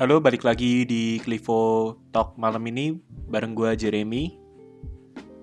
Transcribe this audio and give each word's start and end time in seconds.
Halo, 0.00 0.16
balik 0.16 0.48
lagi 0.48 0.88
di 0.88 1.20
Clivo 1.20 1.92
Talk 2.08 2.40
malam 2.40 2.64
ini 2.72 2.96
bareng 3.28 3.52
gue 3.52 3.76
Jeremy. 3.76 4.32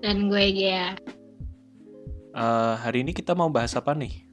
Dan 0.02 0.26
gue 0.26 0.50
Gea. 0.50 0.98
Uh, 2.34 2.74
hari 2.74 3.06
ini 3.06 3.14
kita 3.14 3.38
mau 3.38 3.46
bahas 3.54 3.78
apa 3.78 3.94
nih? 3.94 4.26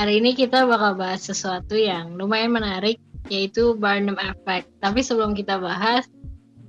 Hari 0.00 0.24
ini 0.24 0.32
kita 0.32 0.64
bakal 0.64 0.96
bahas 0.96 1.20
sesuatu 1.20 1.76
yang 1.76 2.16
lumayan 2.16 2.56
menarik, 2.56 2.96
yaitu 3.28 3.76
Barnum 3.76 4.16
Effect. 4.16 4.72
Tapi 4.80 5.04
sebelum 5.04 5.36
kita 5.36 5.60
bahas, 5.60 6.08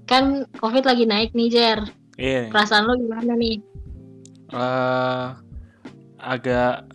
kan 0.04 0.44
COVID 0.60 0.84
lagi 0.84 1.08
naik 1.08 1.32
nih, 1.32 1.48
Jer. 1.48 1.80
Iya. 2.20 2.28
Yeah. 2.28 2.46
Perasaan 2.52 2.92
lo 2.92 3.00
gimana 3.00 3.40
nih? 3.40 3.64
Uh, 4.52 5.40
agak 6.20 6.92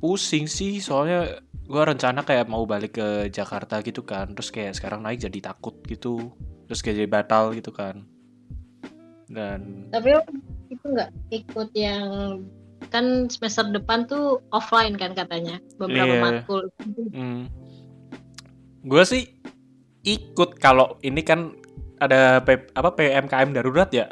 pusing 0.00 0.48
sih, 0.48 0.80
soalnya 0.80 1.36
gue 1.68 1.82
rencana 1.84 2.24
kayak 2.24 2.48
mau 2.48 2.64
balik 2.64 2.96
ke 2.96 3.28
Jakarta 3.28 3.84
gitu 3.84 4.00
kan 4.00 4.32
terus 4.32 4.48
kayak 4.48 4.72
sekarang 4.72 5.04
naik 5.04 5.20
jadi 5.20 5.52
takut 5.52 5.76
gitu 5.84 6.32
terus 6.64 6.80
kayak 6.80 7.04
jadi 7.04 7.10
batal 7.12 7.52
gitu 7.52 7.68
kan 7.76 8.08
dan 9.28 9.92
tapi 9.92 10.16
itu 10.72 10.86
nggak 10.88 11.12
ikut 11.28 11.68
yang 11.76 12.08
kan 12.88 13.28
semester 13.28 13.68
depan 13.68 14.08
tuh 14.08 14.40
offline 14.48 14.96
kan 14.96 15.12
katanya 15.12 15.60
beberapa 15.76 16.14
yeah. 16.16 16.22
matkul 16.24 16.62
hmm. 17.12 17.52
gue 18.88 19.02
sih 19.04 19.28
ikut 20.08 20.56
kalau 20.56 20.96
ini 21.04 21.20
kan 21.20 21.52
ada 22.00 22.40
P, 22.40 22.72
apa 22.72 22.96
PMKM 22.96 23.52
darurat 23.52 23.92
ya 23.92 24.08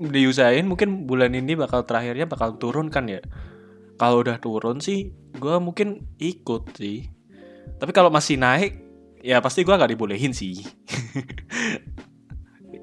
diusahain 0.00 0.64
mungkin 0.64 1.04
bulan 1.04 1.36
ini 1.36 1.52
bakal 1.58 1.84
terakhirnya 1.84 2.24
bakal 2.24 2.56
turun 2.56 2.88
kan 2.88 3.04
ya 3.04 3.20
kalau 4.00 4.24
udah 4.24 4.40
turun 4.40 4.80
sih 4.80 5.12
gue 5.36 5.56
mungkin 5.60 6.02
ikut 6.16 6.74
sih. 6.76 7.06
Tapi 7.76 7.92
kalau 7.92 8.08
masih 8.08 8.40
naik 8.40 8.80
ya 9.20 9.38
pasti 9.44 9.62
gue 9.62 9.74
nggak 9.74 9.92
dibolehin 9.92 10.32
sih. 10.32 10.60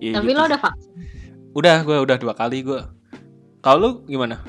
Ya, 0.03 0.19
tapi 0.19 0.35
gitu. 0.35 0.43
lo 0.43 0.51
udah 0.51 0.59
vaksin 0.59 0.91
udah 1.55 1.77
gue 1.87 1.97
udah 2.03 2.17
dua 2.19 2.33
kali 2.35 2.59
gue 2.59 2.81
kalau 3.63 3.77
lu 3.79 3.89
gimana? 4.03 4.43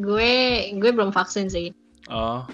Gue 0.00 0.64
gue 0.72 0.90
belum 0.96 1.12
vaksin 1.12 1.52
sih. 1.52 1.76
Oh. 2.08 2.48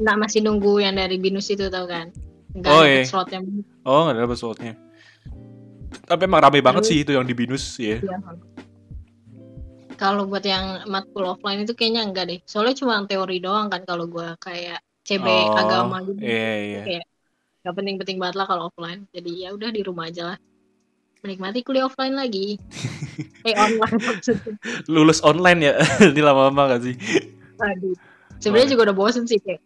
Nah 0.00 0.16
masih 0.16 0.40
nunggu 0.40 0.80
yang 0.80 0.96
dari 0.96 1.20
binus 1.20 1.52
itu 1.52 1.68
tau 1.68 1.84
kan? 1.84 2.08
Gak 2.56 2.72
oh, 2.72 2.80
ada 2.80 2.88
iya. 2.88 3.04
slotnya. 3.04 3.44
Oh 3.84 4.08
gak 4.08 4.16
ada 4.16 4.32
slotnya. 4.32 4.72
Tapi 6.08 6.24
emang 6.24 6.40
rame 6.40 6.64
banget 6.64 6.88
sih 6.88 7.04
itu 7.04 7.12
yang 7.12 7.28
di 7.28 7.36
binus 7.36 7.76
ya 7.76 8.00
iya 8.00 8.16
kalau 9.98 10.30
buat 10.30 10.46
yang 10.46 10.86
matkul 10.86 11.26
offline 11.26 11.66
itu 11.66 11.74
kayaknya 11.74 12.06
enggak 12.06 12.30
deh. 12.30 12.40
Soalnya 12.46 12.78
cuma 12.78 13.02
teori 13.04 13.42
doang 13.42 13.66
kan 13.66 13.82
kalau 13.82 14.06
gue 14.06 14.38
kayak 14.38 14.78
CB 15.02 15.26
oh, 15.26 15.58
agama 15.58 16.04
gitu. 16.06 16.20
iya, 16.22 16.52
iya. 16.62 16.82
kayak 16.84 17.04
gak 17.66 17.74
penting-penting 17.74 18.16
banget 18.22 18.36
lah 18.38 18.46
kalau 18.46 18.70
offline. 18.70 19.04
Jadi 19.10 19.44
ya 19.44 19.52
udah 19.52 19.68
di 19.74 19.82
rumah 19.82 20.06
aja 20.06 20.34
lah. 20.34 20.38
Menikmati 21.26 21.66
kuliah 21.66 21.90
offline 21.90 22.14
lagi. 22.14 22.56
Eh 23.42 23.54
online 23.58 23.98
maksudnya. 23.98 24.54
Lulus 24.86 25.18
online 25.26 25.60
ya? 25.66 25.74
Ini 26.14 26.22
lama-lama 26.22 26.78
gak 26.78 26.86
sih? 26.86 26.94
Aduh 27.58 27.98
sebenarnya 28.38 28.78
juga 28.78 28.90
udah 28.90 28.96
bosen 28.96 29.26
sih 29.26 29.42
kayak 29.42 29.62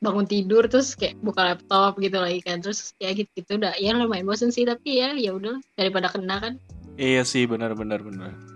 bangun 0.00 0.24
tidur 0.24 0.64
terus 0.64 0.96
kayak 0.96 1.20
buka 1.20 1.52
laptop 1.52 1.96
gitu 2.00 2.16
lagi 2.20 2.40
kan. 2.44 2.60
Terus 2.60 2.92
ya 3.00 3.12
gitu 3.16 3.28
gitu 3.36 3.56
udah 3.56 3.76
ya 3.80 3.96
lumayan 3.96 4.28
bosen 4.28 4.52
sih 4.52 4.64
tapi 4.68 5.00
ya 5.00 5.16
ya 5.16 5.32
udah 5.32 5.60
daripada 5.76 6.12
kena 6.12 6.36
kan. 6.40 6.52
Iya 7.00 7.24
sih 7.24 7.48
benar 7.48 7.72
benar 7.72 8.04
benar 8.04 8.49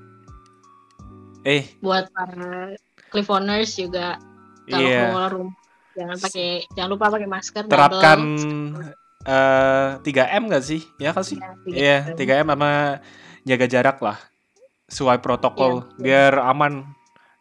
Eh. 1.45 1.69
Buat 1.84 2.09
para 2.11 2.73
Clifoners 3.12 3.77
juga 3.77 4.16
kalau 4.65 4.88
yeah. 4.88 5.12
keluar 5.12 5.31
rumah 5.31 5.56
jangan 5.94 6.19
pakai 6.19 6.49
jangan 6.75 6.91
lupa 6.91 7.12
pakai 7.12 7.28
masker. 7.31 7.62
Terapkan 7.71 8.19
uh, 9.28 10.00
eh, 10.03 10.03
3M 10.03 10.50
gak 10.50 10.65
sih? 10.65 10.82
Ya 10.99 11.15
kan 11.15 11.22
sih? 11.22 11.38
Iya, 11.71 12.16
yeah, 12.16 12.19
3M 12.19 12.50
sama 12.50 12.99
jaga 13.47 13.66
jarak 13.71 13.99
lah. 14.03 14.19
Sesuai 14.91 15.22
protokol 15.22 15.87
yeah, 16.00 16.32
biar 16.32 16.32
aman 16.43 16.88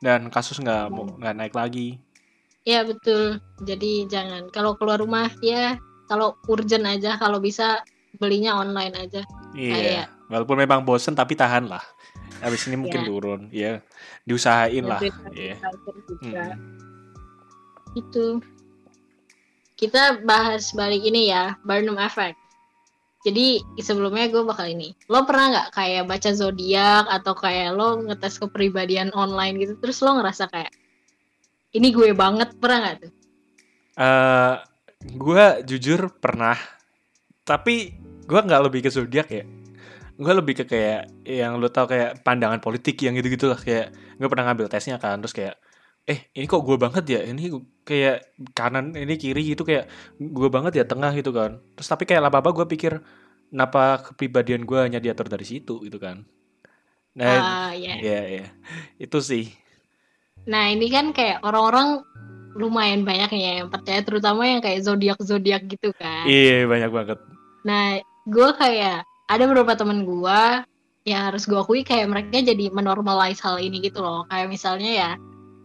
dan 0.04 0.28
kasus 0.30 0.60
nggak 0.60 0.92
yeah. 0.92 1.16
nggak 1.20 1.36
naik 1.40 1.56
lagi. 1.56 1.98
Iya 2.64 2.88
betul. 2.88 3.40
Jadi 3.64 4.08
jangan 4.08 4.48
kalau 4.52 4.76
keluar 4.80 5.00
rumah 5.00 5.32
ya 5.44 5.80
kalau 6.08 6.36
urgent 6.48 6.86
aja 6.88 7.16
kalau 7.20 7.40
bisa 7.40 7.82
belinya 8.20 8.60
online 8.60 8.94
aja. 8.96 9.24
Iya. 9.56 9.74
Kayak, 9.74 10.08
Walaupun 10.32 10.58
memang 10.60 10.82
bosen 10.88 11.14
tapi 11.14 11.36
tahan 11.36 11.68
lah 11.68 11.84
habis 12.44 12.68
ini 12.68 12.76
mungkin 12.76 13.02
ya. 13.02 13.08
turun. 13.08 13.42
Ya 13.50 13.72
diusahain 14.28 14.84
lah. 14.84 15.00
Ya 15.32 15.56
hmm. 15.58 16.60
itu. 17.96 18.44
Kita 19.74 20.22
bahas 20.22 20.70
balik 20.76 21.02
ini 21.04 21.32
ya 21.32 21.58
Barnum 21.66 21.98
Effect. 21.98 22.38
Jadi 23.24 23.64
sebelumnya 23.80 24.28
gue 24.28 24.44
bakal 24.44 24.68
ini. 24.68 24.92
Lo 25.08 25.24
pernah 25.24 25.50
nggak 25.50 25.70
kayak 25.74 26.04
baca 26.06 26.30
zodiak 26.36 27.08
atau 27.08 27.34
kayak 27.34 27.72
lo 27.72 28.04
ngetes 28.04 28.36
kepribadian 28.38 29.16
online 29.16 29.64
gitu 29.64 29.80
terus 29.80 30.04
lo 30.04 30.20
ngerasa 30.20 30.52
kayak 30.52 30.72
ini 31.74 31.90
gue 31.90 32.12
banget 32.12 32.54
pernah 32.60 32.78
nggak 32.84 32.98
tuh? 33.00 33.14
Uh, 33.98 34.56
gue 35.08 35.46
jujur 35.72 36.12
pernah. 36.20 36.60
Tapi 37.44 37.96
gue 38.24 38.40
nggak 38.40 38.64
lebih 38.68 38.88
ke 38.88 38.92
zodiak 38.92 39.28
ya 39.32 39.44
gue 40.14 40.34
lebih 40.34 40.54
ke 40.62 40.66
kayak 40.70 41.10
yang 41.26 41.58
lo 41.58 41.70
tau 41.74 41.90
kayak 41.90 42.22
pandangan 42.22 42.62
politik 42.62 43.02
yang 43.02 43.18
gitu 43.18 43.30
gitu 43.34 43.46
lah. 43.50 43.60
Kayak 43.60 43.94
gue 44.18 44.28
pernah 44.30 44.46
ngambil 44.52 44.68
tesnya 44.70 45.02
kan 45.02 45.18
terus 45.20 45.34
kayak 45.34 45.58
eh 46.04 46.30
ini 46.36 46.46
kok 46.46 46.62
gue 46.62 46.78
banget 46.78 47.04
ya? 47.10 47.20
Ini 47.26 47.50
kayak 47.82 48.38
kanan 48.54 48.94
ini 48.94 49.16
kiri 49.18 49.56
gitu 49.56 49.66
kayak 49.66 49.90
gue 50.20 50.50
banget 50.54 50.82
ya 50.82 50.86
tengah 50.86 51.12
gitu 51.18 51.34
kan. 51.34 51.58
Terus 51.78 51.88
tapi 51.90 52.04
kayak 52.06 52.30
lama 52.30 52.38
apa 52.44 52.50
gue 52.54 52.66
pikir 52.70 53.02
kenapa 53.50 54.02
kepribadian 54.12 54.66
gue 54.66 54.80
hanya 54.80 55.00
diatur 55.02 55.30
dari 55.30 55.46
situ? 55.46 55.82
gitu 55.82 55.98
kan. 55.98 56.26
Nah 57.14 57.70
uh, 57.70 57.72
yeah. 57.74 57.98
ya 58.02 58.20
ya 58.42 58.46
itu 58.98 59.18
sih. 59.22 59.46
Nah 60.50 60.70
ini 60.70 60.90
kan 60.90 61.14
kayak 61.14 61.42
orang-orang 61.46 62.04
lumayan 62.54 63.02
banyak 63.02 63.34
ya 63.34 63.52
yang 63.66 63.70
percaya 63.74 64.06
terutama 64.06 64.46
yang 64.46 64.62
kayak 64.62 64.86
zodiak 64.86 65.18
zodiak 65.22 65.66
gitu 65.66 65.90
kan. 65.94 66.30
Iya 66.30 66.70
banyak 66.70 66.92
banget. 66.94 67.20
Nah 67.66 67.98
gue 68.30 68.50
kayak 68.58 69.06
ada 69.34 69.44
beberapa 69.50 69.74
temen 69.74 70.06
gue 70.06 70.42
yang 71.04 71.22
harus 71.32 71.44
gue 71.44 71.60
akui 71.60 71.84
kayak 71.84 72.08
mereka 72.08 72.40
jadi 72.40 72.72
menormalize 72.72 73.44
hal 73.44 73.60
ini 73.60 73.84
gitu 73.84 74.00
loh. 74.00 74.24
Kayak 74.32 74.48
misalnya 74.48 74.92
ya 74.92 75.12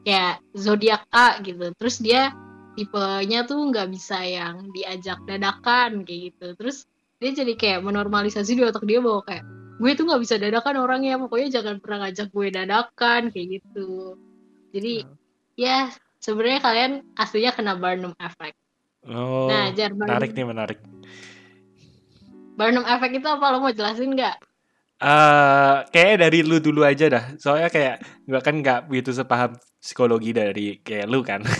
kayak 0.02 0.34
zodiak 0.56 1.02
A 1.14 1.38
gitu. 1.44 1.70
Terus 1.78 1.96
dia 2.02 2.34
tipenya 2.74 3.46
tuh 3.46 3.58
nggak 3.70 3.90
bisa 3.90 4.18
yang 4.22 4.70
diajak 4.74 5.22
dadakan 5.26 6.02
kayak 6.02 6.34
gitu. 6.34 6.46
Terus 6.58 6.88
dia 7.18 7.30
jadi 7.34 7.54
kayak 7.54 7.80
menormalisasi 7.82 8.54
di 8.54 8.62
otak 8.66 8.86
dia 8.86 9.02
bahwa 9.02 9.22
kayak 9.26 9.44
gue 9.78 9.90
tuh 9.94 10.04
nggak 10.10 10.22
bisa 10.22 10.34
dadakan 10.38 10.82
orangnya 10.82 11.18
pokoknya 11.22 11.62
jangan 11.62 11.76
pernah 11.78 11.98
ngajak 12.06 12.28
gue 12.34 12.46
dadakan 12.50 13.22
kayak 13.30 13.46
gitu. 13.62 14.18
Jadi 14.74 14.94
hmm. 15.06 15.14
ya 15.54 15.90
sebenarnya 16.18 16.60
kalian 16.62 16.92
aslinya 17.14 17.50
kena 17.54 17.74
Barnum 17.78 18.14
effect. 18.18 18.58
Oh 19.06 19.46
nah 19.46 19.70
jar 19.70 19.94
menarik 19.94 20.34
nih 20.34 20.46
menarik 20.46 20.78
Barnum 22.58 22.82
Effect 22.82 23.14
itu 23.22 23.28
apa 23.30 23.54
lo 23.54 23.62
mau 23.62 23.70
jelasin 23.70 24.18
nggak? 24.18 24.36
Uh, 24.98 25.86
kayak 25.94 26.26
dari 26.26 26.42
lu 26.42 26.58
dulu 26.58 26.82
aja 26.82 27.06
dah. 27.06 27.24
Soalnya 27.38 27.70
kayak 27.70 28.02
gua 28.26 28.42
kan 28.42 28.58
nggak 28.58 28.90
begitu 28.90 29.14
sepaham 29.14 29.54
psikologi 29.78 30.34
dari 30.34 30.82
kayak 30.82 31.06
lu 31.06 31.22
kan. 31.22 31.46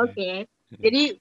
Oke. 0.00 0.16
Okay. 0.16 0.36
Jadi 0.80 1.20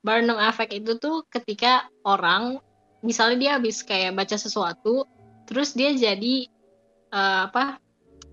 Barnum 0.00 0.40
Effect 0.40 0.72
itu 0.72 0.96
tuh 0.96 1.28
ketika 1.28 1.92
orang 2.08 2.56
misalnya 3.04 3.36
dia 3.36 3.50
habis 3.60 3.84
kayak 3.84 4.16
baca 4.16 4.40
sesuatu, 4.40 5.04
terus 5.44 5.76
dia 5.76 5.92
jadi 5.92 6.48
uh, 7.12 7.52
apa? 7.52 7.76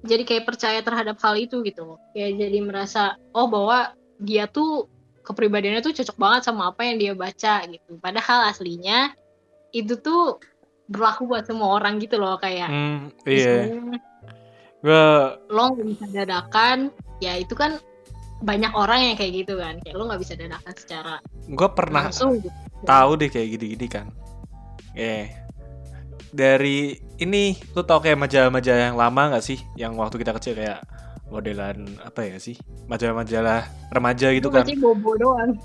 Jadi 0.07 0.23
kayak 0.23 0.47
percaya 0.47 0.79
terhadap 0.79 1.19
hal 1.19 1.35
itu 1.35 1.59
gitu. 1.67 1.99
Kayak 2.15 2.47
jadi 2.47 2.59
merasa 2.63 3.19
oh 3.35 3.51
bahwa 3.51 3.91
dia 4.15 4.47
tuh 4.47 4.87
kepribadiannya 5.21 5.81
tuh 5.85 5.93
cocok 5.93 6.17
banget 6.17 6.41
sama 6.49 6.73
apa 6.73 6.81
yang 6.85 6.97
dia 6.97 7.13
baca 7.13 7.65
gitu. 7.69 7.97
Padahal 8.01 8.49
aslinya 8.49 9.13
itu 9.71 9.95
tuh 9.97 10.41
berlaku 10.91 11.29
buat 11.29 11.47
semua 11.47 11.79
orang 11.79 12.01
gitu 12.03 12.19
loh 12.19 12.35
kayak. 12.41 12.67
Hmm, 12.67 13.13
iya. 13.23 13.71
Gue 14.81 15.07
lo 15.53 15.63
gak 15.77 15.87
bisa 15.87 16.05
dadakan, 16.09 16.89
ya 17.21 17.37
itu 17.37 17.53
kan 17.53 17.77
banyak 18.41 18.73
orang 18.73 19.13
yang 19.13 19.15
kayak 19.15 19.45
gitu 19.45 19.61
kan. 19.61 19.77
Kayak 19.85 19.95
lo 19.95 20.03
nggak 20.09 20.21
bisa 20.21 20.33
dadakan 20.33 20.73
secara. 20.75 21.15
Gue 21.47 21.69
pernah 21.71 22.09
langsung, 22.09 22.41
gitu. 22.41 22.49
tahu 22.83 23.11
deh 23.21 23.29
kayak 23.29 23.47
gini-gini 23.55 23.87
kan. 23.87 24.09
Eh, 24.97 25.31
dari 26.33 26.97
ini 27.21 27.55
lu 27.77 27.85
tau 27.85 28.01
kayak 28.01 28.17
majalah-majalah 28.17 28.91
yang 28.91 28.97
lama 28.99 29.37
gak 29.37 29.45
sih? 29.45 29.59
Yang 29.77 29.91
waktu 30.01 30.15
kita 30.19 30.31
kecil 30.35 30.53
kayak 30.57 30.81
modelan 31.31 31.87
apa 32.03 32.27
ya 32.27 32.37
sih? 32.37 32.59
Majalah-majalah 32.91 33.63
remaja 33.89 34.27
gitu 34.35 34.51
kan. 34.51 34.67
bobo 34.77 35.15
doang. 35.15 35.55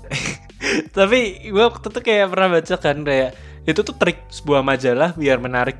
Tapi 0.97 1.51
gue 1.51 1.63
waktu 1.67 1.87
itu 1.91 1.99
kayak 2.01 2.27
pernah 2.31 2.49
baca 2.57 2.75
kan 2.79 2.97
kayak 3.03 3.29
itu 3.67 3.79
tuh 3.83 3.95
trik 3.99 4.23
sebuah 4.31 4.63
majalah 4.63 5.11
biar 5.19 5.43
menarik 5.43 5.77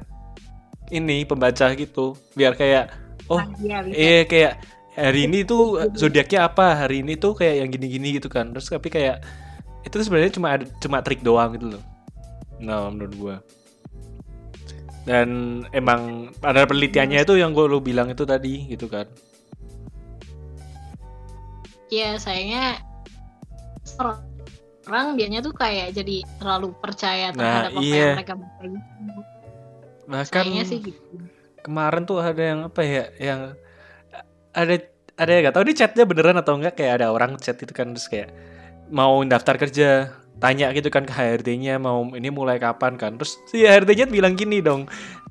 ini 0.91 1.23
pembaca 1.23 1.71
gitu. 1.73 2.19
Biar 2.35 2.53
kayak 2.59 2.91
oh 3.31 3.39
iya, 3.63 3.79
iya 3.87 4.21
kayak 4.27 4.53
hari 4.93 5.31
ini 5.31 5.47
tuh 5.47 5.79
zodiaknya 5.95 6.51
apa? 6.51 6.85
Hari 6.85 7.07
ini 7.07 7.15
tuh 7.15 7.33
kayak 7.39 7.63
yang 7.63 7.69
gini-gini 7.71 8.19
gitu 8.19 8.27
kan. 8.27 8.51
Terus 8.51 8.67
tapi 8.67 8.91
kayak 8.91 9.23
itu 9.87 9.95
sebenarnya 10.03 10.35
cuma 10.35 10.47
ada 10.59 10.65
cuma 10.83 10.99
trik 10.99 11.23
doang 11.23 11.55
gitu 11.55 11.79
loh. 11.79 11.83
Nah 12.59 12.91
menurut 12.91 13.15
gua. 13.15 13.35
Dan 15.07 15.63
emang 15.71 16.35
ada 16.43 16.67
penelitiannya 16.67 17.23
itu 17.23 17.39
yang 17.39 17.55
gue 17.55 17.63
lu 17.63 17.79
bilang 17.79 18.11
itu 18.11 18.27
tadi 18.27 18.67
gitu 18.67 18.91
kan 18.91 19.07
Iya 21.87 22.19
sayangnya 22.19 22.83
orang 24.87 25.19
biasanya 25.19 25.41
tuh 25.43 25.53
kayak 25.55 25.95
jadi 25.95 26.23
terlalu 26.39 26.71
percaya 26.79 27.31
Nah, 27.31 27.39
terhadap 27.39 27.71
apa 27.75 27.81
iya. 27.83 27.95
yang 27.99 28.15
mereka 28.15 28.33
baca 28.39 28.63
gitu. 28.63 29.21
bahkan 30.07 30.43
Sayangnya 30.47 30.63
sih 30.63 30.79
gitu. 30.79 31.15
kemarin 31.67 32.07
tuh 32.07 32.17
ada 32.23 32.39
yang 32.39 32.59
apa 32.71 32.81
ya 32.83 33.05
yang 33.19 33.41
ada 34.55 34.75
ada 35.19 35.29
yang 35.33 35.41
nggak 35.43 35.55
tahu 35.59 35.63
ini 35.67 35.75
chatnya 35.75 36.03
beneran 36.07 36.39
atau 36.39 36.55
enggak 36.55 36.79
kayak 36.79 37.03
ada 37.03 37.11
orang 37.11 37.35
chat 37.35 37.59
itu 37.59 37.73
kan 37.75 37.91
terus 37.91 38.07
kayak 38.07 38.31
mau 38.87 39.19
daftar 39.27 39.59
kerja 39.59 40.15
tanya 40.39 40.71
gitu 40.71 40.87
kan 40.87 41.03
ke 41.03 41.11
HRD-nya 41.11 41.81
mau 41.81 42.07
ini 42.13 42.29
mulai 42.31 42.61
kapan 42.61 42.95
kan 42.95 43.19
terus 43.19 43.35
si 43.51 43.67
HRD-nya 43.67 44.07
bilang 44.07 44.37
gini 44.39 44.63
dong 44.63 44.87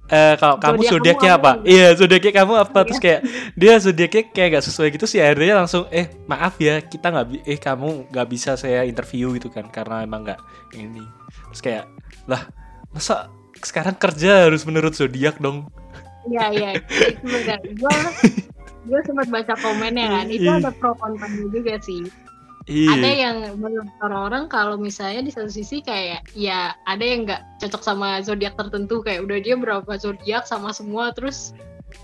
eh 0.07 0.35
kalau 0.37 0.57
kamu 0.57 0.79
Zodiak 0.79 0.87
kamu 0.87 0.93
zodiaknya 0.93 1.31
apa?" 1.35 1.51
Iya 1.63 1.89
zodiaknya 1.95 2.33
kamu 2.35 2.53
apa? 2.57 2.79
Terus 2.85 3.01
kayak 3.01 3.21
dia 3.55 3.75
zodiaknya 3.77 4.23
kayak 4.31 4.49
gak 4.53 4.65
sesuai 4.65 4.89
gitu 4.93 5.05
si 5.05 5.17
HRD-nya 5.19 5.57
langsung 5.57 5.85
eh 5.91 6.07
maaf 6.25 6.55
ya 6.57 6.79
kita 6.81 7.11
nggak 7.11 7.27
bi- 7.27 7.45
eh 7.45 7.57
kamu 7.57 8.09
nggak 8.09 8.27
bisa 8.27 8.55
saya 8.55 8.83
interview 8.83 9.35
gitu 9.35 9.49
kan 9.49 9.67
karena 9.67 10.03
emang 10.03 10.23
nggak 10.23 10.41
ini 10.73 11.03
terus 11.49 11.61
kayak 11.61 11.85
lah 12.25 12.47
masa 12.91 13.31
sekarang 13.57 13.97
kerja 13.97 14.47
harus 14.47 14.63
menurut 14.63 14.93
zodiak 14.93 15.39
dong 15.39 15.67
Iya 16.27 16.45
iya. 16.51 16.71
Gue 17.23 17.95
gue 18.83 19.01
sempat 19.03 19.27
baca 19.27 19.55
komennya 19.57 20.07
kan. 20.11 20.27
Itu 20.27 20.43
Iya. 20.45 20.59
ada 20.59 20.71
pro 20.71 20.91
kontranya 20.95 21.47
juga 21.51 21.79
sih. 21.79 22.03
Iya 22.67 22.93
Ada 22.99 23.11
yang 23.11 23.37
menurut 23.59 23.91
orang-orang 24.03 24.45
kalau 24.51 24.77
misalnya 24.77 25.23
di 25.23 25.33
satu 25.33 25.51
sisi 25.51 25.83
kayak 25.83 26.27
ya 26.35 26.75
ada 26.87 27.03
yang 27.03 27.27
nggak 27.27 27.63
cocok 27.63 27.83
sama 27.83 28.21
zodiak 28.23 28.59
tertentu 28.59 29.03
kayak 29.03 29.23
udah 29.23 29.39
dia 29.39 29.55
berapa 29.55 29.93
zodiak 29.99 30.45
sama 30.45 30.75
semua 30.75 31.15
terus 31.15 31.55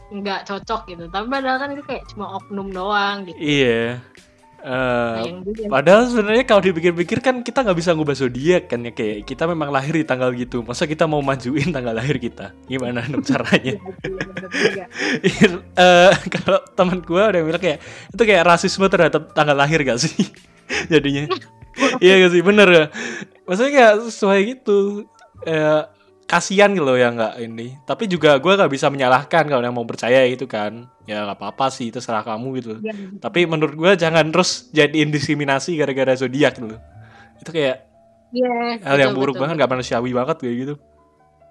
nggak 0.08 0.46
cocok 0.46 0.80
gitu. 0.88 1.04
Tapi 1.10 1.26
padahal 1.26 1.58
kan 1.58 1.68
itu 1.74 1.82
kayak 1.84 2.06
cuma 2.14 2.38
oknum 2.38 2.70
doang 2.70 3.26
gitu. 3.26 3.38
iya 3.38 3.98
juga. 5.42 5.66
Padahal 5.68 6.02
sebenarnya 6.06 6.44
kalau 6.46 6.62
dipikir-pikir 6.62 7.18
kan 7.18 7.42
kita 7.42 7.66
nggak 7.66 7.78
bisa 7.78 7.90
ngubah 7.98 8.14
zodiak 8.14 8.70
kan 8.70 8.86
ya 8.86 8.92
kayak 8.94 9.26
kita 9.26 9.44
memang 9.50 9.74
lahir 9.74 9.94
di 9.98 10.06
tanggal 10.06 10.30
gitu. 10.34 10.62
Masa 10.62 10.86
kita 10.86 11.04
mau 11.10 11.18
majuin 11.18 11.74
tanggal 11.74 11.94
lahir 11.94 12.16
kita? 12.22 12.54
Gimana 12.70 13.02
dong 13.10 13.26
caranya? 13.30 13.74
Eh, 15.22 16.12
kalau 16.38 16.60
teman 16.78 17.02
gue 17.02 17.22
ada 17.22 17.36
yang 17.42 17.46
bilang 17.50 17.62
kayak 17.62 17.78
itu 18.14 18.22
kayak 18.22 18.44
rasisme 18.46 18.86
terhadap 18.86 19.34
tanggal 19.34 19.56
lahir 19.58 19.82
gak 19.82 19.98
sih? 19.98 20.30
Jadinya. 20.92 21.26
iya 22.00 22.20
gak 22.20 22.32
sih? 22.32 22.42
Bener 22.42 22.68
ya? 22.68 22.84
Maksudnya 23.44 23.72
kayak 23.72 23.94
sesuai 24.08 24.38
gitu. 24.50 25.04
Eh, 25.42 25.82
kasihan 26.24 26.72
gitu 26.72 26.86
loh 26.86 26.96
ya 26.96 27.12
nggak 27.12 27.34
ini. 27.44 27.76
Tapi 27.84 28.08
juga 28.08 28.40
gue 28.40 28.52
nggak 28.56 28.72
bisa 28.72 28.88
menyalahkan 28.88 29.44
kalau 29.44 29.60
yang 29.60 29.76
mau 29.76 29.84
percaya 29.84 30.24
gitu 30.28 30.46
kan. 30.46 30.88
Ya 31.04 31.26
nggak 31.26 31.36
apa-apa 31.38 31.68
sih 31.68 31.90
itu 31.92 32.00
serah 32.00 32.24
kamu 32.24 32.48
gitu. 32.60 32.72
Iya, 32.80 32.94
Tapi 33.20 33.44
menurut 33.44 33.74
gue 33.74 33.92
jangan 33.96 34.24
terus 34.32 34.70
jadiin 34.72 35.12
diskriminasi 35.12 35.76
gara-gara 35.76 36.14
zodiak 36.16 36.56
gitu. 36.56 36.76
Itu 37.40 37.50
kayak 37.52 37.88
Iya, 38.32 38.80
hal 38.80 38.96
yang 38.96 39.12
betul, 39.12 39.20
buruk 39.20 39.34
betul. 39.36 39.42
banget, 39.44 39.56
gak 39.60 39.72
manusiawi 39.76 40.10
banget 40.16 40.36
kayak 40.40 40.56
gitu. 40.64 40.74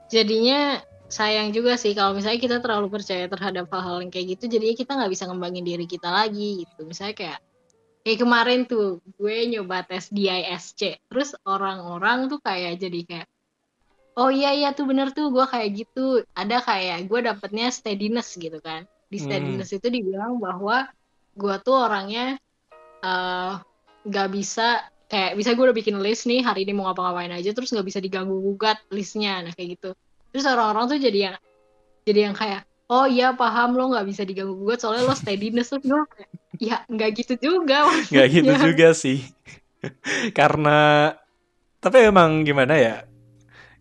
jadinya 0.09 0.81
sayang 1.07 1.51
juga 1.51 1.75
sih 1.75 1.91
kalau 1.91 2.15
misalnya 2.15 2.39
kita 2.39 2.57
terlalu 2.63 2.87
percaya 2.89 3.27
terhadap 3.27 3.67
hal-hal 3.67 3.99
yang 3.99 4.11
kayak 4.11 4.35
gitu 4.35 4.47
jadinya 4.47 4.75
kita 4.75 4.91
nggak 4.95 5.11
bisa 5.11 5.23
ngembangin 5.27 5.63
diri 5.63 5.85
kita 5.85 6.07
lagi 6.07 6.63
gitu 6.63 6.83
misalnya 6.83 7.15
kayak 7.15 7.39
kayak 8.01 8.19
kemarin 8.21 8.59
tuh 8.65 8.99
gue 9.17 9.35
nyoba 9.51 9.85
tes 9.85 10.09
DISC 10.09 10.97
terus 11.05 11.37
orang-orang 11.45 12.27
tuh 12.27 12.41
kayak 12.41 12.81
jadi 12.81 12.99
kayak 13.05 13.27
oh 14.19 14.27
iya 14.27 14.51
iya 14.51 14.69
tuh 14.75 14.85
bener 14.89 15.15
tuh 15.15 15.31
gue 15.31 15.45
kayak 15.47 15.69
gitu. 15.71 16.23
Ada 16.35 16.59
kayak 16.59 17.07
gue 17.07 17.19
dapetnya 17.23 17.71
steadiness 17.71 18.35
gitu 18.35 18.59
kan. 18.59 18.83
Di 19.07 19.17
Hmm. 19.19 19.25
steadiness 19.27 19.71
itu 19.71 19.87
dibilang 19.87 20.39
bahwa 20.39 20.87
gue 21.35 21.55
tuh 21.63 21.75
orangnya 21.79 22.35
eh, 23.01 23.53
nggak 24.05 24.29
bisa 24.29 24.83
kayak 25.11 25.35
bisa 25.35 25.51
gue 25.55 25.63
udah 25.67 25.77
bikin 25.77 25.97
list 25.99 26.23
nih 26.29 26.45
hari 26.45 26.63
ini 26.63 26.71
mau 26.71 26.87
ngapa-ngapain 26.91 27.33
aja 27.35 27.51
terus 27.51 27.73
nggak 27.75 27.87
bisa 27.87 27.99
diganggu 27.99 28.31
gugat 28.31 28.79
listnya 28.91 29.43
nah 29.43 29.51
kayak 29.55 29.79
gitu. 29.79 29.89
Terus 30.31 30.45
orang-orang 30.47 30.85
tuh 30.91 30.99
jadi 30.99 31.19
yang 31.31 31.35
jadi 32.07 32.19
yang 32.31 32.35
kayak 32.35 32.61
oh 32.91 33.07
iya 33.07 33.31
paham 33.31 33.79
lo 33.79 33.95
nggak 33.95 34.07
bisa 34.11 34.21
diganggu 34.27 34.53
gugat 34.59 34.83
soalnya 34.83 35.07
lo 35.07 35.15
steadiness 35.15 35.71
terus 35.71 35.87
gue 35.87 36.03
ya 36.59 36.83
nggak 36.85 37.09
gitu 37.23 37.33
juga 37.39 37.87
Gak 38.11 38.27
gitu 38.29 38.51
maksudnya." 38.51 38.67
juga 38.67 38.87
sih. 38.93 39.17
Karena 40.37 41.09
tapi 41.81 41.97
emang 42.05 42.45
gimana 42.45 42.77
ya? 42.77 42.95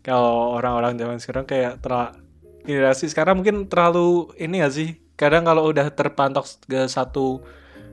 Kalau 0.01 0.57
orang-orang 0.57 0.97
zaman 0.97 1.21
sekarang 1.21 1.45
kayak 1.45 1.77
terlalu 1.77 2.17
generasi 2.65 3.05
sekarang 3.05 3.41
mungkin 3.41 3.69
terlalu 3.69 4.33
ini 4.41 4.65
gak 4.65 4.73
sih? 4.73 4.89
Kadang 5.13 5.45
kalau 5.45 5.69
udah 5.69 5.93
terpantok 5.93 6.49
ke 6.65 6.89
satu 6.89 7.45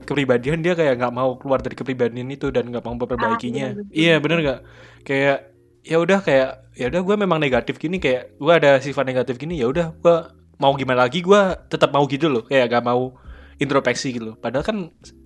kepribadian 0.08 0.64
dia 0.64 0.72
kayak 0.72 0.96
nggak 0.96 1.12
mau 1.12 1.36
keluar 1.36 1.60
dari 1.60 1.76
kepribadian 1.76 2.32
itu 2.32 2.48
dan 2.48 2.72
nggak 2.72 2.80
mau 2.80 2.96
memperbaikinya. 2.96 3.76
betul. 3.76 3.92
iya 3.92 4.16
bener 4.16 4.38
nggak? 4.40 4.60
Kayak 5.04 5.52
ya 5.84 5.96
udah 6.00 6.24
kayak 6.24 6.50
ya 6.72 6.88
udah 6.88 7.00
gue 7.04 7.16
memang 7.20 7.36
negatif 7.36 7.76
gini 7.76 8.00
kayak 8.00 8.40
gue 8.40 8.52
ada 8.56 8.80
sifat 8.80 9.04
negatif 9.04 9.36
gini 9.36 9.60
ya 9.60 9.68
udah 9.68 9.92
gue 9.92 10.16
mau 10.58 10.74
gimana 10.74 11.06
lagi 11.06 11.22
gue 11.22 11.40
tetap 11.70 11.90
mau 11.94 12.04
gitu 12.06 12.26
loh. 12.30 12.42
Kayak 12.46 12.78
gak 12.78 12.84
mau 12.86 13.14
introspeksi 13.58 14.14
gitu 14.14 14.34
loh. 14.34 14.36
Padahal 14.38 14.62
kan 14.66 14.78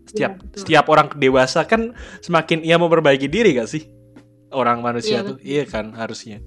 setiap 0.09 0.37
betul. 0.41 0.59
setiap 0.65 0.85
orang 0.93 1.09
dewasa 1.17 1.65
kan 1.65 1.93
semakin 2.21 2.61
ia 2.65 2.77
memperbaiki 2.77 3.29
diri 3.29 3.57
gak 3.57 3.69
sih? 3.69 3.89
Orang 4.53 4.85
manusia 4.85 5.25
Iya, 5.25 5.29
tuh. 5.33 5.37
iya 5.41 5.65
kan 5.65 5.97
harusnya. 5.97 6.45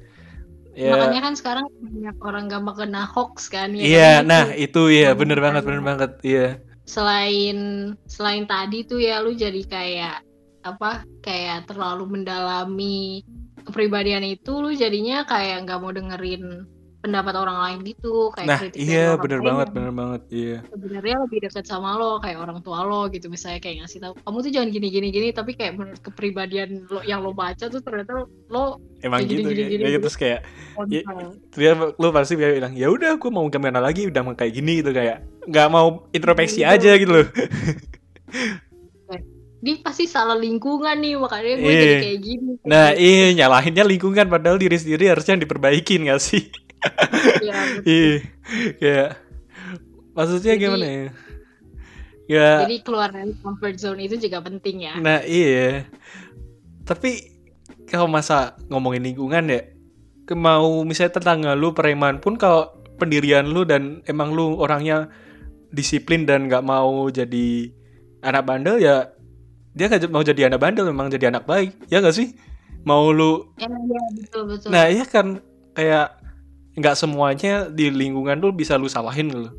Ya. 0.76 0.92
Makanya 0.94 1.22
kan 1.32 1.34
sekarang 1.40 1.66
banyak 1.80 2.18
orang 2.20 2.46
gampang 2.52 2.76
kena 2.86 3.08
hoax 3.08 3.48
kan 3.48 3.72
ya 3.72 3.82
iya 3.82 4.12
kan? 4.20 4.28
nah 4.28 4.46
itu 4.54 4.92
iya. 4.92 5.16
Makanya. 5.16 5.20
bener 5.24 5.40
banget 5.42 5.64
bener 5.66 5.82
banget. 5.82 6.12
Iya. 6.22 6.48
Selain 6.86 7.58
selain 8.06 8.46
tadi 8.46 8.86
tuh 8.86 9.02
ya 9.02 9.24
lu 9.26 9.34
jadi 9.34 9.62
kayak 9.66 10.22
apa 10.62 11.06
kayak 11.22 11.66
terlalu 11.70 12.20
mendalami 12.20 13.22
kepribadian 13.66 14.22
itu 14.26 14.54
lu 14.62 14.70
jadinya 14.74 15.26
kayak 15.26 15.66
nggak 15.66 15.80
mau 15.82 15.94
dengerin 15.94 16.66
pendapat 17.06 17.34
orang 17.38 17.58
lain 17.62 17.78
gitu 17.86 18.34
kayak 18.34 18.48
nah 18.50 18.58
kritik 18.58 18.82
iya 18.82 19.14
orang 19.14 19.22
bener 19.22 19.40
lain 19.40 19.46
banget 19.46 19.68
yang 19.70 19.76
bener 19.78 19.94
banget 19.94 20.22
iya 20.34 20.58
sebenarnya 20.74 21.16
lebih 21.22 21.40
dekat 21.46 21.66
sama 21.70 21.90
lo 22.02 22.18
kayak 22.18 22.38
orang 22.42 22.60
tua 22.66 22.82
lo 22.82 23.06
gitu 23.14 23.30
misalnya 23.30 23.62
kayak 23.62 23.86
ngasih 23.86 24.00
tahu 24.02 24.14
kamu 24.18 24.38
tuh 24.42 24.52
jangan 24.52 24.70
gini 24.74 24.88
gini 24.90 25.08
gini 25.14 25.28
tapi 25.30 25.52
kayak 25.54 25.78
menurut 25.78 26.02
kepribadian 26.02 26.70
lo 26.90 27.06
yang 27.06 27.22
lo 27.22 27.38
baca 27.38 27.70
tuh 27.70 27.78
ternyata 27.78 28.26
lo 28.50 28.82
emang 29.06 29.22
gitu 29.22 29.46
gini, 29.46 29.46
gini, 29.46 29.54
kayak, 29.54 29.70
gini, 29.70 29.84
gini. 29.86 30.02
terus 30.02 30.18
kayak 30.18 30.42
Iya. 30.76 31.08
dia 31.56 31.72
lu 31.78 32.08
pasti 32.12 32.34
bilang 32.36 32.74
ya 32.76 32.92
udah 32.92 33.16
gue 33.16 33.32
mau 33.32 33.48
gimana 33.48 33.80
lagi 33.80 34.12
udah 34.12 34.22
mau 34.26 34.36
kayak 34.36 34.54
gini 34.60 34.84
gitu 34.84 34.92
kayak 34.92 35.24
nggak 35.48 35.68
mau 35.70 36.10
introspeksi 36.12 36.66
Iya. 36.66 36.76
aja 36.76 36.92
gitu 36.98 37.12
loh 37.14 37.28
dia 39.66 39.82
pasti 39.82 40.06
salah 40.06 40.38
lingkungan 40.38 40.94
nih 41.02 41.18
makanya 41.18 41.54
gue 41.58 41.72
Iya. 41.74 41.82
jadi 41.82 41.96
kayak 42.06 42.20
gini 42.22 42.52
nah 42.70 42.88
iya 42.94 43.28
nyalahinnya 43.34 43.82
lingkungan 43.88 44.30
padahal 44.30 44.62
diri 44.62 44.78
sendiri 44.78 45.10
harusnya 45.10 45.42
diperbaikin 45.42 46.06
gak 46.06 46.22
sih 46.22 46.54
Iya, 47.42 47.56
iya 47.86 48.14
kayak 48.78 49.10
maksudnya 50.14 50.54
Jadi- 50.56 50.62
gimana 50.62 50.86
ya? 50.88 51.08
Ya 52.26 52.66
jadi 52.66 52.82
keluar 52.82 53.14
dari 53.14 53.38
comfort 53.38 53.78
zone 53.78 54.02
itu 54.10 54.18
juga 54.18 54.42
penting 54.42 54.90
ya. 54.90 54.98
Nah 54.98 55.22
iya. 55.22 55.86
Tapi 56.82 57.38
Kalau 57.86 58.10
masa 58.10 58.58
ngomongin 58.66 59.06
lingkungan 59.06 59.46
ya 59.46 59.62
Mau 60.34 60.82
misalnya 60.82 61.22
tetangga 61.22 61.54
lu 61.54 61.70
preman 61.78 62.18
pun 62.18 62.34
Kalau 62.34 62.74
pendirian 62.98 63.46
lu 63.46 63.62
dan 63.62 64.02
emang 64.10 64.34
lu 64.34 64.58
orangnya 64.58 65.14
Disiplin 65.70 66.26
dan 66.26 66.50
gak 66.50 66.66
mau 66.66 67.06
jadi 67.14 67.70
Anak 68.26 68.50
bandel 68.50 68.82
ya 68.82 69.14
Dia 69.78 69.86
gak 69.86 70.10
mau 70.10 70.26
jadi 70.26 70.50
anak 70.50 70.66
bandel 70.66 70.90
Memang 70.90 71.14
jadi 71.14 71.30
anak 71.30 71.46
baik. 71.46 71.78
Ya 71.94 72.02
gak 72.02 72.18
sih? 72.18 72.34
Mau 72.90 73.14
lu 73.14 73.54
ya, 73.62 73.70
ya 73.70 74.02
betul 74.18 74.50
betul. 74.50 74.70
Nah 74.74 74.90
iya 74.90 75.06
kan 75.06 75.46
Kayak 75.78 76.25
nggak 76.76 76.96
semuanya 77.00 77.72
di 77.72 77.88
lingkungan 77.88 78.40
lu 78.40 78.52
bisa 78.52 78.76
lu 78.76 78.92
salahin 78.92 79.32
lu. 79.32 79.50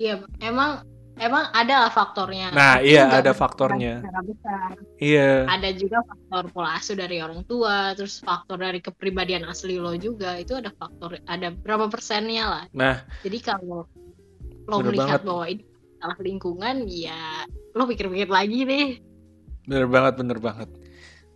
Iya, 0.00 0.24
emang 0.42 0.82
emang 1.20 1.52
ada 1.52 1.86
lah 1.86 1.92
faktornya. 1.92 2.50
Nah, 2.50 2.80
Tapi 2.80 2.90
iya, 2.90 3.06
ada 3.06 3.32
faktornya. 3.36 4.00
besar. 4.02 4.74
Iya. 4.98 5.46
Ada 5.46 5.70
juga 5.76 6.02
faktor 6.02 6.44
pola 6.50 6.70
asuh 6.80 6.96
dari 6.96 7.20
orang 7.20 7.44
tua, 7.44 7.92
terus 7.94 8.18
faktor 8.24 8.58
dari 8.58 8.80
kepribadian 8.80 9.44
asli 9.46 9.76
lo 9.76 9.94
juga. 9.94 10.40
Itu 10.40 10.56
ada 10.58 10.72
faktor, 10.74 11.20
ada 11.28 11.52
berapa 11.52 11.86
persennya 11.92 12.44
lah. 12.48 12.64
Nah, 12.72 13.04
Jadi 13.22 13.38
kalau 13.44 13.86
lo 14.66 14.76
melihat 14.82 15.20
banget. 15.22 15.28
bahwa 15.28 15.44
ini 15.52 15.62
salah 16.02 16.18
lingkungan, 16.18 16.76
ya 16.88 17.46
lo 17.76 17.86
pikir-pikir 17.86 18.26
lagi 18.32 18.58
deh. 18.66 18.88
Bener 19.68 19.86
banget, 19.86 20.14
bener 20.18 20.38
banget. 20.42 20.68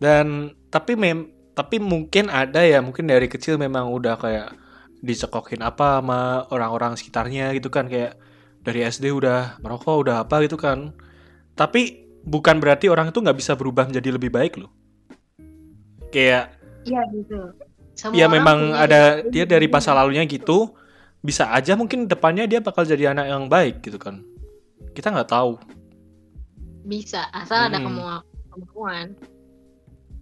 Dan 0.03 0.57
tapi 0.75 0.99
mem 0.99 1.36
tapi 1.57 1.81
mungkin 1.81 2.29
ada 2.29 2.61
ya, 2.61 2.85
mungkin 2.85 3.09
dari 3.09 3.27
kecil 3.27 3.57
memang 3.57 3.89
udah 3.89 4.21
kayak 4.21 4.53
dicekokin 5.01 5.65
apa 5.65 6.05
sama 6.05 6.45
orang-orang 6.53 6.95
sekitarnya 7.01 7.57
gitu 7.57 7.73
kan 7.73 7.89
kayak 7.89 8.21
dari 8.61 8.85
SD 8.85 9.09
udah 9.09 9.57
merokok 9.65 9.97
udah 10.05 10.17
apa 10.29 10.45
gitu 10.45 10.61
kan. 10.61 10.93
Tapi 11.57 12.05
bukan 12.29 12.61
berarti 12.61 12.93
orang 12.93 13.09
itu 13.09 13.25
nggak 13.25 13.39
bisa 13.41 13.57
berubah 13.57 13.89
menjadi 13.89 14.13
lebih 14.13 14.29
baik 14.29 14.61
loh. 14.61 14.69
kayak 16.13 16.55
Iya 16.87 17.03
gitu. 17.11 17.41
Semua 17.97 18.15
ya 18.15 18.27
memang 18.29 18.77
ada 18.77 19.25
dia 19.25 19.49
dari 19.49 19.67
gitu. 19.67 19.75
masa 19.75 19.97
lalunya 19.97 20.23
gitu 20.29 20.77
bisa 21.27 21.51
aja 21.51 21.75
mungkin 21.75 22.07
depannya 22.07 22.47
dia 22.47 22.63
bakal 22.63 22.87
jadi 22.87 23.11
anak 23.11 23.27
yang 23.27 23.51
baik 23.51 23.83
gitu 23.83 23.99
kan 23.99 24.23
kita 24.95 25.11
nggak 25.11 25.27
tahu 25.27 25.59
bisa 26.87 27.27
asal 27.35 27.67
ada 27.67 27.83
Mm-mm. 27.83 27.91
kemauan 27.91 28.23
kemauan 28.55 29.07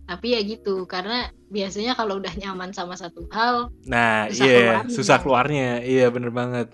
tapi 0.04 0.36
ya 0.36 0.40
gitu 0.44 0.84
karena 0.84 1.32
biasanya 1.48 1.96
kalau 1.96 2.20
udah 2.20 2.32
nyaman 2.36 2.76
sama 2.76 2.92
satu 2.92 3.24
hal 3.32 3.72
nah 3.88 4.28
Susah 4.28 4.44
iya 4.44 4.60
keluarnya. 4.60 4.92
susah 4.92 5.16
keluarnya. 5.24 5.70
Iya 5.80 6.06
bener 6.12 6.30
banget. 6.34 6.68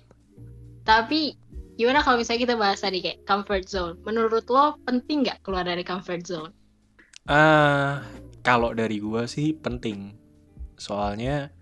Tapi 0.83 1.39
gimana 1.79 2.03
kalau 2.03 2.19
misalnya 2.19 2.43
kita 2.43 2.55
bahas 2.59 2.83
tadi 2.83 2.99
kayak 2.99 3.23
comfort 3.23 3.65
zone? 3.71 3.97
Menurut 4.03 4.45
lo 4.51 4.75
penting 4.83 5.23
nggak 5.23 5.47
keluar 5.47 5.63
dari 5.63 5.87
comfort 5.87 6.23
zone? 6.27 6.53
Ah 7.31 8.03
kalau 8.43 8.75
dari 8.75 8.99
gua 8.99 9.31
sih 9.31 9.55
penting. 9.55 10.19
Soalnya 10.75 11.55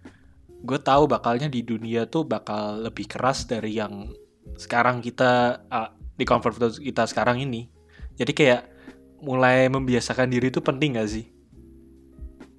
gue 0.59 0.79
tahu 0.83 1.07
bakalnya 1.07 1.47
di 1.47 1.63
dunia 1.63 2.07
tuh 2.11 2.27
bakal 2.27 2.83
lebih 2.83 3.07
keras 3.07 3.47
dari 3.47 3.79
yang 3.79 4.11
sekarang 4.59 4.99
kita 5.05 5.63
ah, 5.71 5.93
di 6.17 6.25
comfort 6.25 6.57
zone 6.57 6.81
kita 6.81 7.05
sekarang 7.05 7.45
ini. 7.45 7.69
Jadi 8.17 8.33
kayak 8.33 8.63
mulai 9.23 9.67
membiasakan 9.67 10.31
diri 10.31 10.51
itu 10.51 10.63
penting 10.63 10.95
gak 10.95 11.11
sih 11.11 11.27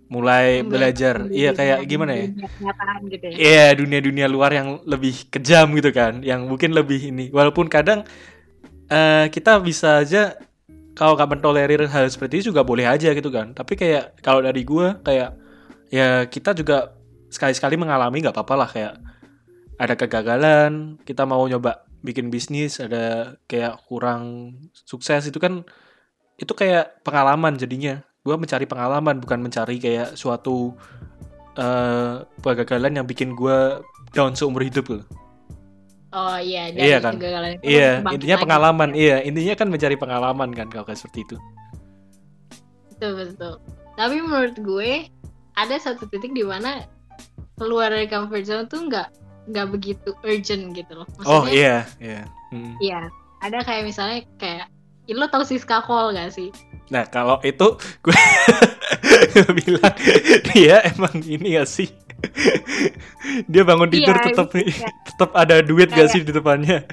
mulai 0.10 0.66
belajar 0.66 1.30
iya 1.30 1.54
kayak 1.54 1.86
gimana 1.86 2.18
ya 2.18 2.28
gitu 3.14 3.26
ya 3.30 3.36
Iya 3.38 3.68
dunia-dunia 3.78 4.26
luar 4.26 4.52
yang 4.52 4.82
lebih 4.84 5.30
kejam 5.30 5.70
gitu 5.78 5.94
kan, 5.94 6.26
yang 6.26 6.50
mungkin 6.50 6.74
lebih 6.74 7.14
ini. 7.14 7.30
Walaupun 7.30 7.70
kadang 7.70 8.04
eh, 8.90 9.26
kita 9.30 9.62
bisa 9.62 10.02
aja 10.02 10.34
kalau 10.98 11.16
nggak 11.16 11.30
mentolerir 11.38 11.86
hal 11.88 12.10
seperti 12.10 12.42
itu 12.42 12.52
juga 12.52 12.66
boleh 12.66 12.90
aja 12.90 13.14
gitu 13.14 13.30
kan. 13.30 13.54
Tapi 13.54 13.78
kayak 13.78 14.20
kalau 14.26 14.42
dari 14.42 14.66
gua 14.66 14.98
kayak 15.06 15.38
ya 15.94 16.26
kita 16.26 16.58
juga 16.58 16.98
sekali-sekali 17.30 17.78
mengalami 17.78 18.26
nggak 18.26 18.36
apa-apa 18.36 18.56
lah 18.58 18.70
kayak 18.70 18.94
ada 19.80 19.96
kegagalan, 19.96 21.00
kita 21.08 21.24
mau 21.24 21.46
nyoba 21.48 21.88
bikin 22.04 22.28
bisnis, 22.28 22.84
ada 22.84 23.38
kayak 23.48 23.80
kurang 23.88 24.56
sukses 24.74 25.30
itu 25.30 25.40
kan 25.40 25.64
itu 26.36 26.52
kayak 26.52 27.00
pengalaman 27.06 27.56
jadinya. 27.56 28.04
Gua 28.30 28.38
mencari 28.38 28.64
pengalaman 28.64 29.18
bukan 29.18 29.42
mencari 29.42 29.82
kayak 29.82 30.14
suatu 30.14 30.78
eh 31.58 32.14
kegagalan 32.40 32.94
yang 32.94 33.04
bikin 33.04 33.34
gue 33.34 33.82
down 34.14 34.32
seumur 34.32 34.62
hidup 34.62 34.86
loh. 34.88 35.04
oh 36.10 36.38
iya 36.38 36.70
dari 36.70 36.88
Iya 36.88 36.98
kan? 37.00 37.18
kegagalan 37.18 37.52
itu 37.58 37.64
Iya, 37.68 37.92
intinya 38.08 38.38
lagi. 38.38 38.44
pengalaman. 38.46 38.90
Iya, 38.94 39.18
intinya 39.22 39.54
kan 39.54 39.68
mencari 39.68 39.94
pengalaman 39.94 40.50
kan 40.50 40.68
kalau 40.70 40.86
kayak 40.86 40.98
seperti 40.98 41.26
itu. 41.26 41.38
betul 42.90 43.12
betul 43.18 43.54
tapi 43.96 44.20
menurut 44.20 44.56
gue 44.56 44.92
ada 45.56 45.76
satu 45.76 46.04
titik 46.06 46.32
di 46.32 46.44
mana 46.44 46.84
keluar 47.56 47.90
dari 47.90 48.06
comfort 48.06 48.44
zone 48.44 48.68
tuh 48.68 48.88
nggak 48.88 49.08
nggak 49.50 49.68
begitu 49.72 50.10
urgent 50.22 50.72
gitu 50.72 50.92
loh 50.96 51.08
oh 51.24 51.44
maksudnya 51.44 51.56
iya, 51.56 51.78
iya. 52.00 52.22
Hmm. 52.52 52.76
iya 52.80 53.02
ada 53.40 53.64
kayak 53.64 53.88
misalnya 53.88 54.20
kayak 54.36 54.68
"Ih, 55.08 55.16
lo 55.16 55.26
tau 55.26 55.42
Siska 55.42 55.80
Call 55.82 56.12
gak 56.12 56.32
sih 56.32 56.52
Nah 56.90 57.06
kalau 57.06 57.38
itu 57.42 57.68
gue 58.02 58.18
bilang 59.60 59.96
dia 60.50 60.82
emang 60.88 61.16
ini 61.22 61.56
gak 61.56 61.70
sih? 61.70 61.90
dia 63.52 63.64
bangun 63.64 63.88
tidur 63.88 64.12
Iya, 64.12 64.24
tetap 64.28 64.48
iya. 64.54 64.92
tetap 65.08 65.32
ada 65.32 65.64
duit 65.64 65.88
gak 65.88 66.04
Kayak- 66.04 66.12
sih 66.12 66.22
di 66.22 66.32
depannya? 66.32 66.84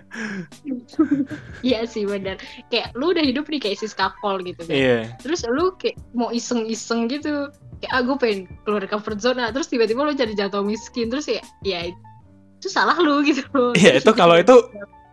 Iya 1.63 1.83
sih 1.85 2.07
bener 2.07 2.39
Kayak 2.69 2.95
lu 2.95 3.11
udah 3.11 3.25
hidup 3.25 3.51
nih 3.51 3.59
kayak 3.59 3.79
Siska 3.79 4.15
Call 4.19 4.43
gitu 4.43 4.63
kan 4.63 4.71
Iya. 4.71 4.99
Terus 5.19 5.43
lu 5.49 5.75
kayak 5.75 5.99
mau 6.13 6.31
iseng-iseng 6.31 7.11
gitu 7.11 7.51
Kayak 7.83 7.93
ah 7.93 8.01
gue 8.03 8.17
pengen 8.17 8.39
keluar 8.63 8.81
dari 8.81 8.91
comfort 8.91 9.19
zone 9.19 9.39
nah, 9.39 9.51
Terus 9.51 9.67
tiba-tiba 9.67 10.07
lu 10.07 10.15
jadi 10.15 10.33
jatuh 10.37 10.63
miskin 10.63 11.11
Terus 11.11 11.27
ya, 11.27 11.43
ya 11.63 11.91
itu 11.91 12.69
salah 12.71 12.95
lu 12.97 13.21
gitu 13.23 13.43
Iya 13.75 13.99
itu 13.99 14.11
kalau 14.13 14.39
itu 14.39 14.55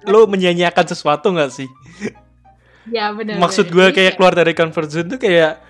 lo 0.04 0.28
menyanyiakan 0.28 0.84
sesuatu 0.86 1.32
gak 1.32 1.48
sih? 1.50 1.68
Ya 2.92 3.16
bener 3.16 3.40
maksud 3.40 3.72
gue 3.72 3.88
kayak 3.96 4.20
keluar 4.20 4.36
dari 4.36 4.52
comfort 4.52 4.90
zone 4.92 5.08
tuh 5.16 5.20
kayak 5.22 5.64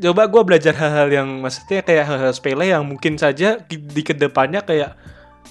coba 0.00 0.22
gue 0.30 0.42
belajar 0.46 0.72
hal-hal 0.72 1.08
yang 1.12 1.28
maksudnya 1.42 1.84
kayak 1.84 2.04
hal-hal 2.06 2.32
sepele 2.32 2.70
yang 2.70 2.86
mungkin 2.86 3.20
saja 3.20 3.60
di, 3.60 3.76
ke 4.00 4.16
depannya 4.16 4.64
kayak 4.64 4.96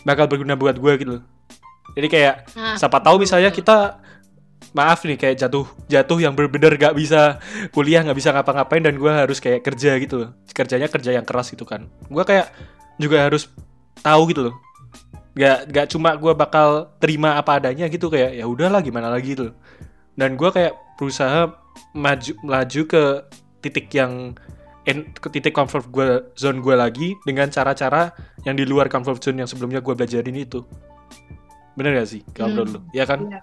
bakal 0.08 0.26
berguna 0.26 0.56
buat 0.58 0.80
gue 0.80 0.94
gitu 0.98 1.12
loh. 1.20 1.24
Jadi 1.94 2.08
kayak 2.08 2.36
Nah, 2.56 2.78
siapa 2.80 3.04
tahu 3.04 3.22
misalnya 3.22 3.52
betul. 3.54 3.66
kita 3.66 3.78
maaf 4.74 5.02
nih 5.02 5.18
kayak 5.18 5.36
jatuh 5.42 5.66
jatuh 5.90 6.18
yang 6.22 6.38
bener-bener 6.38 6.78
gak 6.78 6.94
bisa 6.94 7.42
kuliah 7.74 8.06
nggak 8.06 8.18
bisa 8.22 8.30
ngapa-ngapain 8.30 8.86
dan 8.86 8.96
gue 9.02 9.12
harus 9.12 9.38
kayak 9.42 9.62
kerja 9.66 9.98
gitu 10.02 10.16
loh. 10.26 10.30
Kerjanya 10.50 10.88
kerja 10.90 11.12
yang 11.14 11.26
keras 11.26 11.54
gitu 11.54 11.66
kan. 11.68 11.86
Gue 12.10 12.24
kayak 12.26 12.50
juga 12.98 13.30
harus 13.30 13.50
tahu 14.02 14.30
gitu 14.34 14.50
loh. 14.50 14.56
Gak, 15.38 15.70
gak 15.72 15.88
cuma 15.94 16.18
gue 16.18 16.34
bakal 16.34 16.90
terima 16.98 17.38
apa 17.38 17.62
adanya 17.62 17.86
gitu 17.86 18.10
kayak 18.10 18.34
ya 18.40 18.46
udahlah 18.50 18.82
gimana 18.82 19.14
lagi 19.14 19.38
gitu 19.38 19.54
loh 19.54 19.56
dan 20.20 20.36
gue 20.36 20.50
kayak 20.50 20.76
berusaha 20.96 21.56
maju 21.94 22.32
melaju 22.42 22.82
ke 22.86 23.04
titik 23.60 23.88
yang 23.90 24.36
en- 24.84 25.08
ke 25.10 25.28
titik 25.30 25.52
comfort 25.52 25.88
gue 25.88 26.08
zone 26.36 26.60
gue 26.60 26.76
lagi 26.76 27.16
dengan 27.24 27.48
cara-cara 27.48 28.12
yang 28.44 28.54
di 28.54 28.64
luar 28.64 28.86
comfort 28.86 29.18
zone 29.18 29.40
yang 29.40 29.48
sebelumnya 29.48 29.80
gue 29.80 29.94
belajarin 29.94 30.36
itu 30.38 30.60
bener 31.72 31.96
gak 31.96 32.10
sih 32.10 32.22
kalau 32.30 32.52
Hmm. 32.52 32.56
menurut 32.60 32.72
lu 32.76 32.80
ya 32.92 33.04
kan 33.04 33.20
Bener, 33.24 33.42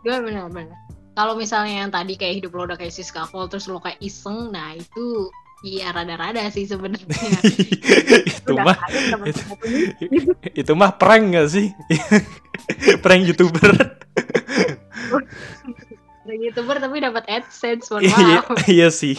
bener. 0.00 0.20
Bener-bener. 0.24 0.72
Kalau 1.12 1.34
misalnya 1.34 1.82
yang 1.82 1.90
tadi 1.90 2.14
kayak 2.14 2.34
hidup 2.38 2.54
lo 2.54 2.64
udah 2.64 2.76
kayak 2.76 2.88
Siska 2.90 3.26
Call 3.26 3.44
terus 3.46 3.66
lo 3.66 3.76
kayak 3.76 3.98
iseng, 3.98 4.48
nah 4.48 4.70
itu 4.70 5.28
iya 5.60 5.90
rada-rada 5.90 6.46
sih 6.48 6.62
sebenarnya. 6.62 7.10
itu 8.30 8.48
Udah 8.48 8.64
mah 8.64 8.76
itu- 9.26 9.44
ini. 10.00 10.18
itu 10.62 10.72
mah 10.72 10.94
prank 10.94 11.34
gak 11.34 11.48
sih 11.50 11.74
prank 13.02 13.26
youtuber 13.26 13.74
youtuber 16.32 16.76
tapi 16.76 16.98
dapat 16.98 17.24
adsense, 17.26 17.88
mohon 17.88 18.04
iya 18.04 18.16
maaf. 18.42 18.56
iya 18.68 18.88
sih 18.90 19.16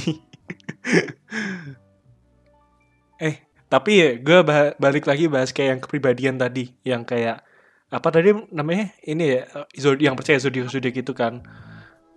eh 3.19 3.35
tapi 3.67 3.91
ya 3.99 4.09
gue 4.17 4.39
balik 4.75 5.05
lagi 5.05 5.29
bahas 5.29 5.51
kayak 5.51 5.69
yang 5.77 5.81
kepribadian 5.81 6.35
tadi 6.35 6.73
yang 6.81 7.03
kayak 7.03 7.43
apa 7.89 8.07
tadi 8.09 8.33
namanya 8.49 8.93
ini 9.03 9.37
ya 9.37 9.41
zodiak 9.75 10.05
yang 10.05 10.15
percaya 10.15 10.37
zodiak 10.37 10.69
zodiak 10.69 10.95
itu 10.95 11.13
kan 11.13 11.41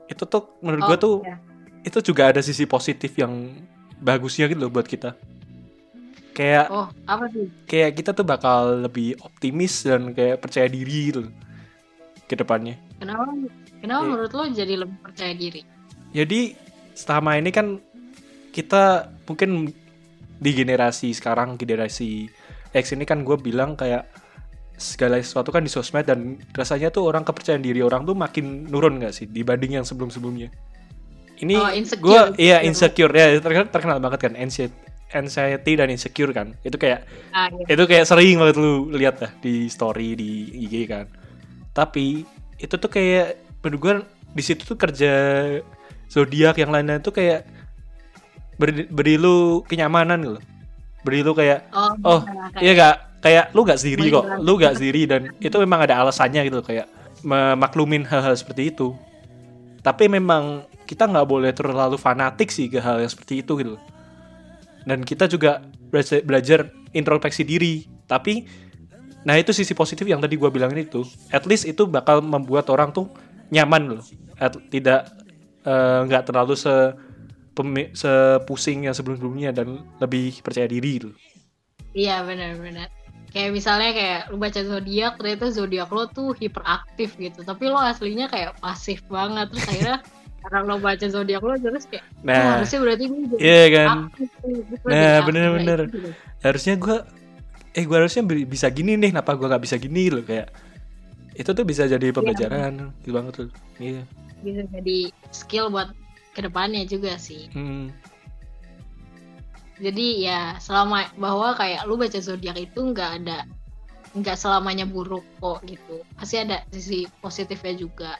itu 0.06 0.22
tuh 0.24 0.56
menurut 0.60 0.84
gue 0.86 0.96
Oh, 0.96 1.00
tuh 1.00 1.16
iya. 1.24 1.36
itu 1.82 1.98
juga 2.04 2.28
ada 2.30 2.40
sisi 2.40 2.64
positif 2.64 3.16
yang 3.16 3.32
bagusnya 3.98 4.46
gitu 4.46 4.60
loh 4.60 4.72
buat 4.72 4.84
kita 4.84 5.16
kayak 6.32 6.68
Oh, 6.68 6.88
apa 7.04 7.28
sih? 7.28 7.48
kayak 7.64 7.96
kita 7.96 8.10
tuh 8.12 8.24
bakal 8.24 8.84
lebih 8.84 9.16
optimis 9.20 9.84
dan 9.84 10.12
kayak 10.12 10.40
percaya 10.40 10.68
diri 10.68 11.12
gitu 11.12 11.28
ke 12.24 12.34
depannya 12.36 12.76
Kenapa? 13.00 13.28
Kenapa 13.82 14.00
Iya. 14.00 14.08
menurut 14.08 14.32
lo 14.32 14.44
jadi 14.46 14.74
lebih 14.78 14.98
percaya 15.02 15.34
diri? 15.34 15.60
Jadi 16.14 16.54
selama 16.94 17.34
ini 17.34 17.50
kan 17.50 17.82
kita 18.50 18.84
mungkin 19.26 19.72
di 20.38 20.50
generasi 20.52 21.10
sekarang 21.10 21.56
generasi 21.56 22.30
X 22.70 22.94
ini 22.94 23.02
kan 23.02 23.22
gue 23.22 23.34
bilang 23.36 23.74
kayak 23.74 24.06
segala 24.74 25.18
sesuatu 25.18 25.50
kan 25.50 25.62
di 25.62 25.70
sosmed 25.70 26.06
dan 26.06 26.38
rasanya 26.52 26.88
tuh 26.88 27.06
orang 27.06 27.22
kepercayaan 27.22 27.62
diri 27.62 27.82
orang 27.82 28.02
tuh 28.02 28.14
makin 28.14 28.66
nurun 28.66 28.98
gak 28.98 29.14
sih 29.14 29.26
dibanding 29.26 29.78
yang 29.78 29.86
sebelum-sebelumnya. 29.86 30.50
Ini 31.38 31.54
Oh, 31.58 31.70
gue 31.74 32.18
iya 32.38 32.62
insecure 32.62 33.10
ya 33.10 33.34
terkenal, 33.38 33.66
terkenal 33.66 33.98
banget 33.98 34.30
kan 34.30 34.34
anxiety, 34.38 34.74
anxiety 35.10 35.72
dan 35.74 35.90
insecure 35.90 36.30
kan 36.30 36.54
itu 36.62 36.78
kayak 36.78 37.02
Ah, 37.34 37.50
iya. 37.50 37.74
itu 37.74 37.82
kayak 37.82 38.06
sering 38.06 38.38
banget 38.38 38.56
lu 38.62 38.88
lihat 38.90 39.18
lah 39.18 39.32
di 39.42 39.66
story 39.66 40.14
di 40.14 40.30
IG 40.62 40.86
kan 40.86 41.06
tapi 41.74 42.22
itu 42.56 42.74
tuh 42.78 42.86
kayak 42.86 43.41
menurut 43.62 43.80
gue 43.80 43.92
di 44.32 44.42
situ 44.42 44.62
tuh 44.62 44.76
kerja 44.76 45.12
zodiak 46.06 46.58
yang 46.58 46.68
lainnya 46.68 46.98
tuh 46.98 47.14
kayak 47.14 47.46
beri, 48.58 48.84
beri 48.86 49.14
lu 49.16 49.62
kenyamanan 49.64 50.18
gitu 50.20 50.38
beri 51.02 51.20
lu 51.22 51.32
kayak 51.32 51.66
Oh, 51.70 51.94
oh 52.02 52.20
nah, 52.22 52.50
kayak- 52.52 52.62
iya 52.62 52.72
gak 52.74 52.96
kayak 53.22 53.44
lu 53.54 53.60
gak 53.62 53.78
sendiri 53.78 54.04
kok. 54.10 54.24
lu 54.38 54.52
gak 54.58 54.74
sendiri 54.78 55.02
dan 55.06 55.20
itu 55.38 55.56
memang 55.58 55.86
ada 55.86 56.02
alasannya 56.02 56.42
gitu 56.46 56.60
kayak 56.60 56.86
memaklumin 57.22 58.02
hal-hal 58.02 58.34
seperti 58.34 58.74
itu. 58.74 58.98
Tapi 59.78 60.10
memang 60.10 60.66
kita 60.86 61.06
nggak 61.06 61.22
boleh 61.22 61.54
terlalu 61.54 61.94
fanatik 61.94 62.50
sih 62.50 62.66
ke 62.66 62.82
hal 62.82 62.98
yang 62.98 63.10
seperti 63.10 63.42
itu 63.42 63.54
gitu 63.58 63.78
dan 64.82 65.06
kita 65.06 65.30
juga 65.30 65.62
belajar, 65.90 66.18
belajar 66.22 66.58
introspeksi 66.90 67.42
diri. 67.42 67.86
Tapi 68.06 68.42
nah 69.22 69.38
itu 69.38 69.54
sisi 69.54 69.70
positif 69.72 70.02
yang 70.02 70.18
tadi 70.18 70.34
gue 70.34 70.50
bilangin 70.50 70.82
itu. 70.82 71.06
At 71.30 71.46
least 71.46 71.62
itu 71.64 71.86
bakal 71.86 72.18
membuat 72.22 72.66
orang 72.70 72.90
tuh 72.90 73.06
nyaman 73.52 73.82
loh. 73.92 74.02
At- 74.40 74.58
tidak 74.72 75.12
eh, 75.62 75.98
nggak 76.08 76.26
terlalu 76.26 76.56
se 76.56 76.74
sepusing 77.92 78.88
yang 78.88 78.96
sebelum-sebelumnya 78.96 79.52
dan 79.52 79.84
lebih 80.00 80.40
percaya 80.40 80.64
diri 80.64 80.98
gitu. 80.98 81.10
Iya 81.92 82.24
benar-benar. 82.24 82.88
Kayak 83.28 83.50
misalnya 83.52 83.90
kayak 83.92 84.20
lu 84.28 84.36
baca 84.36 84.60
zodiak 84.60 85.20
ternyata 85.20 85.52
zodiak 85.52 85.88
lo 85.88 86.04
tuh 86.08 86.32
hiperaktif 86.32 87.12
gitu, 87.16 87.44
tapi 87.44 87.68
lo 87.68 87.76
aslinya 87.76 88.28
kayak 88.28 88.56
pasif 88.58 89.04
banget. 89.06 89.52
Terus 89.52 89.68
akhirnya 89.68 89.98
karena 90.42 90.58
lo 90.64 90.76
baca 90.80 91.06
zodiak 91.06 91.42
lo 91.44 91.54
terus 91.54 91.84
kayak 91.86 92.02
oh, 92.02 92.24
nah 92.26 92.58
harusnya 92.58 92.78
berarti 92.82 93.04
gue 93.06 93.20
jadi 93.30 93.38
iya 93.38 93.64
kan? 93.70 93.88
gue 94.10 94.90
Nah, 94.90 95.16
bener-bener. 95.22 95.80
itu 95.86 95.98
loh. 96.02 96.14
harusnya 96.42 96.74
gue 96.74 96.96
eh 97.72 97.84
gue 97.86 97.96
harusnya 97.96 98.22
bi- 98.26 98.48
bisa 98.48 98.66
gini 98.68 98.98
nih 98.98 99.14
kenapa 99.14 99.38
gue 99.38 99.46
nggak 99.46 99.62
bisa 99.62 99.76
gini 99.78 100.10
loh 100.10 100.24
kayak 100.26 100.50
itu 101.32 101.50
tuh 101.52 101.64
bisa 101.64 101.88
jadi 101.88 102.12
pembelajaran 102.12 102.92
gitu 103.00 103.10
banget 103.12 103.32
tuh. 103.44 103.48
Iya. 103.80 104.02
Bisa 104.44 104.62
jadi 104.68 104.98
skill 105.32 105.72
buat 105.72 105.92
ke 106.36 106.40
depannya 106.44 106.84
juga 106.88 107.16
sih. 107.16 107.48
Hmm. 107.52 107.92
jadi 109.82 110.06
ya 110.22 110.40
selama 110.62 111.10
bahwa 111.18 111.58
kayak 111.58 111.90
lu 111.90 111.98
baca 111.98 112.14
zodiak 112.22 112.54
itu 112.54 112.94
nggak 112.94 113.10
ada 113.18 113.42
nggak 114.14 114.36
selamanya 114.36 114.84
buruk 114.84 115.24
kok 115.40 115.64
gitu. 115.64 116.04
Pasti 116.14 116.38
ada 116.38 116.62
sisi 116.70 117.08
positifnya 117.18 117.74
juga. 117.74 118.12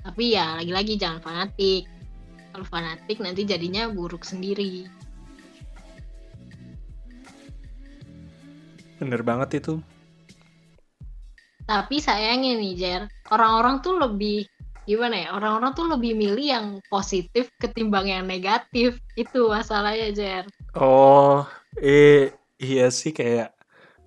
Tapi 0.00 0.38
ya 0.38 0.56
lagi-lagi 0.56 0.96
jangan 0.96 1.20
fanatik. 1.20 1.90
Kalau 2.54 2.66
fanatik 2.70 3.18
nanti 3.18 3.42
jadinya 3.42 3.90
buruk 3.90 4.22
sendiri. 4.22 4.86
Bener 9.02 9.20
banget 9.26 9.60
itu 9.60 9.82
tapi 11.74 11.98
sayangnya 11.98 12.54
nih 12.54 12.72
Jer 12.78 13.02
orang-orang 13.34 13.82
tuh 13.82 13.98
lebih 13.98 14.46
gimana 14.86 15.26
ya 15.26 15.28
orang-orang 15.34 15.74
tuh 15.74 15.90
lebih 15.90 16.14
milih 16.14 16.46
yang 16.46 16.66
positif 16.86 17.50
ketimbang 17.58 18.06
yang 18.06 18.30
negatif 18.30 19.02
itu 19.18 19.50
masalahnya 19.50 20.14
Jer 20.14 20.44
oh 20.78 21.42
eh 21.82 22.30
iya 22.62 22.86
sih 22.94 23.10
kayak 23.10 23.50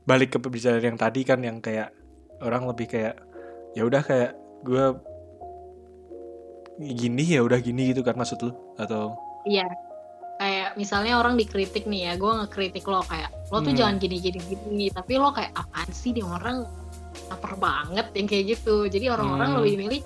balik 0.08 0.32
ke 0.32 0.38
pembicaraan 0.40 0.96
yang 0.96 0.96
tadi 0.96 1.28
kan 1.28 1.44
yang 1.44 1.60
kayak 1.60 1.92
orang 2.40 2.64
lebih 2.64 2.88
kayak 2.88 3.20
ya 3.76 3.84
udah 3.84 4.00
kayak 4.00 4.32
gue 4.64 4.96
gini 6.78 7.36
ya 7.36 7.42
udah 7.44 7.60
gini 7.60 7.92
gitu 7.92 8.06
kan 8.06 8.16
maksud 8.16 8.38
lu 8.42 8.54
atau 8.78 9.18
Iya. 9.48 9.64
Kayak 10.38 10.78
misalnya 10.78 11.18
orang 11.18 11.34
dikritik 11.34 11.90
nih 11.90 12.12
ya, 12.12 12.14
gue 12.20 12.30
ngekritik 12.30 12.86
lo 12.86 13.02
kayak 13.02 13.32
lo 13.50 13.64
tuh 13.64 13.74
Hmm. 13.74 13.80
jangan 13.80 13.96
gini 13.98 14.20
gini 14.22 14.38
gini, 14.44 14.86
tapi 14.94 15.18
lo 15.18 15.34
kayak 15.34 15.50
apaan 15.56 15.90
sih 15.90 16.14
nih 16.14 16.22
orang 16.22 16.68
lapar 17.28 17.54
banget 17.56 18.08
yang 18.16 18.28
kayak 18.28 18.46
gitu. 18.56 18.88
Jadi 18.88 19.06
orang-orang 19.08 19.50
Hmm. 19.52 19.58
lebih 19.62 19.76
milih 19.78 20.02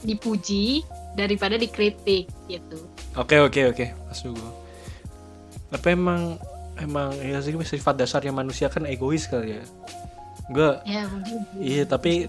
dipuji 0.00 0.80
daripada 1.12 1.60
dikritik 1.60 2.30
gitu. 2.48 2.78
Oke 3.18 3.36
oke 3.36 3.60
oke 3.74 3.86
masuk 4.08 4.32
gue. 4.32 4.50
Tapi 5.70 5.88
emang 5.92 6.40
emang 6.80 7.12
ya 7.20 7.38
sih 7.44 7.52
sifat 7.54 8.00
dasarnya 8.00 8.32
manusia 8.32 8.72
kan 8.72 8.88
egois 8.88 9.28
kali 9.28 9.60
ya. 9.60 9.64
Gue 10.50 10.70
Ya 10.88 11.04
mungkin. 11.06 11.36
iya 11.60 11.84
tapi 11.84 12.26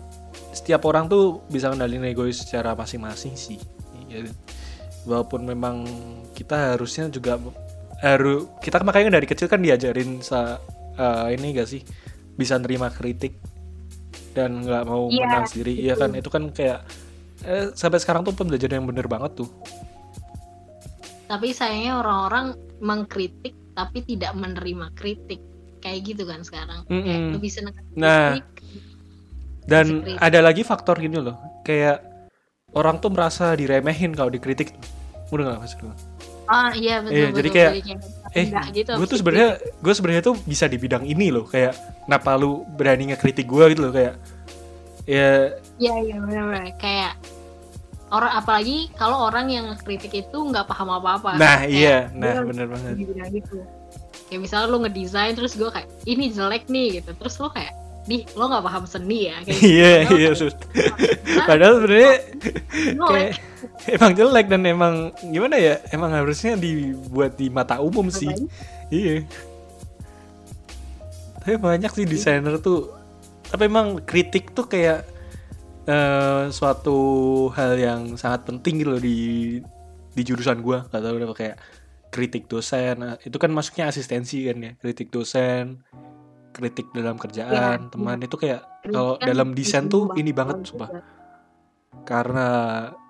setiap 0.52 0.84
orang 0.84 1.08
tuh 1.08 1.40
bisa 1.48 1.72
kendalin 1.72 2.04
egois 2.04 2.44
secara 2.44 2.76
masing-masing 2.76 3.40
sih. 3.40 3.60
Iya. 4.12 4.28
Walaupun 5.08 5.48
memang 5.48 5.88
kita 6.36 6.76
harusnya 6.76 7.08
juga 7.08 7.40
harus 8.04 8.50
kita 8.60 8.82
makanya 8.84 9.16
dari 9.16 9.26
kecil 9.26 9.48
kan 9.48 9.62
diajarin 9.62 10.20
sa 10.20 10.60
eh, 10.98 11.28
ini 11.34 11.56
gak 11.56 11.70
sih 11.70 11.82
bisa 12.36 12.58
nerima 12.58 12.90
kritik 12.90 13.38
dan 14.32 14.64
nggak 14.64 14.84
mau 14.86 15.08
Iya, 15.08 15.26
menang 15.26 15.46
sendiri. 15.48 15.74
Iya 15.76 15.94
kan 15.96 16.10
itu 16.16 16.30
kan 16.32 16.44
kayak 16.50 16.80
eh, 17.44 17.68
sampai 17.74 18.00
sekarang 18.00 18.22
tuh 18.24 18.34
pembelajaran 18.34 18.80
yang 18.80 18.88
bener 18.88 19.08
banget 19.08 19.44
tuh. 19.44 19.50
Tapi 21.26 21.56
sayangnya 21.56 22.00
orang-orang 22.00 22.46
mengkritik 22.80 23.56
tapi 23.72 24.04
tidak 24.04 24.36
menerima 24.36 24.92
kritik. 24.94 25.40
Kayak 25.82 26.00
gitu 26.14 26.24
kan 26.28 26.44
sekarang. 26.44 26.86
Kayak 26.86 27.08
Mm-mm. 27.08 27.34
lo 27.34 27.40
bisa 27.40 27.60
kritik, 27.64 27.96
Nah. 27.96 28.38
Dan 29.62 30.02
Kritik. 30.02 30.18
ada 30.18 30.40
lagi 30.42 30.62
faktor 30.66 30.98
gini 30.98 31.22
loh, 31.22 31.38
kayak 31.62 32.02
orang 32.74 32.98
tuh 32.98 33.14
merasa 33.14 33.54
diremehin 33.54 34.12
kalau 34.12 34.28
dikritik. 34.28 34.74
Udah 35.30 35.54
nggak 35.54 35.60
maksud 35.62 35.78
gue? 35.80 35.96
Ah 36.46 36.74
iya 36.74 37.00
betul 37.00 37.14
Iya, 37.16 37.26
betul. 37.30 37.38
jadi 37.40 37.50
kayak, 37.54 37.72
Eh, 38.32 38.48
gitu. 38.72 38.96
gue 38.96 39.08
tuh 39.12 39.20
sebenarnya, 39.20 39.60
gue 39.60 39.94
sebenarnya 39.94 40.24
tuh 40.24 40.36
bisa 40.48 40.64
di 40.72 40.80
bidang 40.80 41.04
ini 41.04 41.28
loh, 41.36 41.44
kayak 41.44 41.76
kenapa 42.08 42.40
lu 42.40 42.64
berani 42.80 43.12
ngekritik 43.12 43.44
gue 43.44 43.76
gitu 43.76 43.82
loh, 43.84 43.92
kayak 43.92 44.16
ya 45.04 45.52
Iya 45.82 45.94
iya 46.06 46.16
benar-benar 46.22 46.72
kayak 46.80 47.18
orang 48.12 48.32
apalagi 48.38 48.88
kalau 48.96 49.28
orang 49.28 49.52
yang 49.52 49.66
ngekritik 49.72 50.14
itu 50.14 50.38
nggak 50.38 50.64
paham 50.68 50.96
apa-apa. 51.00 51.36
nah 51.36 51.64
Kayak 51.64 51.72
iya, 51.72 51.98
nah 52.16 52.44
bener 52.44 52.68
banget. 52.70 52.94
gitu. 53.32 53.60
Kayak 54.32 54.42
misalnya 54.48 54.68
lu 54.72 54.78
ngedesain 54.84 55.34
terus 55.36 55.60
gue 55.60 55.68
kayak 55.68 55.90
ini 56.08 56.32
jelek 56.32 56.72
nih 56.72 57.02
gitu. 57.02 57.12
Terus 57.18 57.36
lu 57.40 57.52
kayak 57.52 57.74
di 58.02 58.26
lo 58.34 58.50
nggak 58.50 58.66
paham 58.66 58.84
seni 58.90 59.30
ya 59.30 59.38
kayak 59.46 59.58
gitu. 59.62 59.70
Iya 59.70 59.94
iya, 60.18 60.30
Sus. 60.34 60.56
"Ah, 61.38 61.46
Padahal 61.46 61.86
sebenarnya 61.86 62.14
kayak 62.98 63.32
emang 63.94 64.12
jelek 64.18 64.46
dan 64.50 64.62
emang 64.66 64.96
gimana 65.30 65.56
ya, 65.62 65.76
emang 65.94 66.10
harusnya 66.10 66.58
dibuat 66.58 67.38
di 67.38 67.54
mata 67.54 67.78
umum 67.78 68.10
sih. 68.10 68.30
ngapain?" 68.30 68.90
Iya. 68.90 69.16
Tapi 71.42 71.58
banyak 71.58 71.92
sih 71.94 72.06
desainer 72.06 72.58
tuh. 72.62 72.90
Tapi 73.50 73.68
emang 73.68 74.02
kritik 74.06 74.54
tuh 74.54 74.66
kayak 74.66 75.06
eh, 75.86 76.44
suatu 76.50 76.98
hal 77.54 77.78
yang 77.78 78.02
sangat 78.16 78.46
penting 78.50 78.82
gitu 78.82 78.90
loh 78.98 79.02
di 79.02 79.20
di 80.12 80.22
jurusan 80.22 80.62
gua. 80.62 80.86
Gak 80.90 81.02
tahu 81.02 81.14
kenapa 81.18 81.36
kayak 81.38 81.58
kritik 82.12 82.46
dosen. 82.46 83.00
Nah, 83.00 83.16
itu 83.24 83.38
kan 83.40 83.50
masuknya 83.50 83.88
asistensi 83.88 84.44
kan 84.46 84.58
ya. 84.60 84.72
Kritik 84.78 85.10
dosen, 85.10 85.80
kritik 86.52 86.92
dalam 86.92 87.16
kerjaan, 87.16 87.88
Iya, 87.88 87.92
teman 87.92 88.20
itu 88.20 88.36
kayak 88.36 88.62
kalau 88.92 89.16
kan 89.18 89.28
dalam 89.28 89.48
desain 89.56 89.88
tuh 89.88 90.12
ini 90.16 90.32
banget 90.36 90.68
sumpah. 90.68 90.90
Karena 92.04 92.48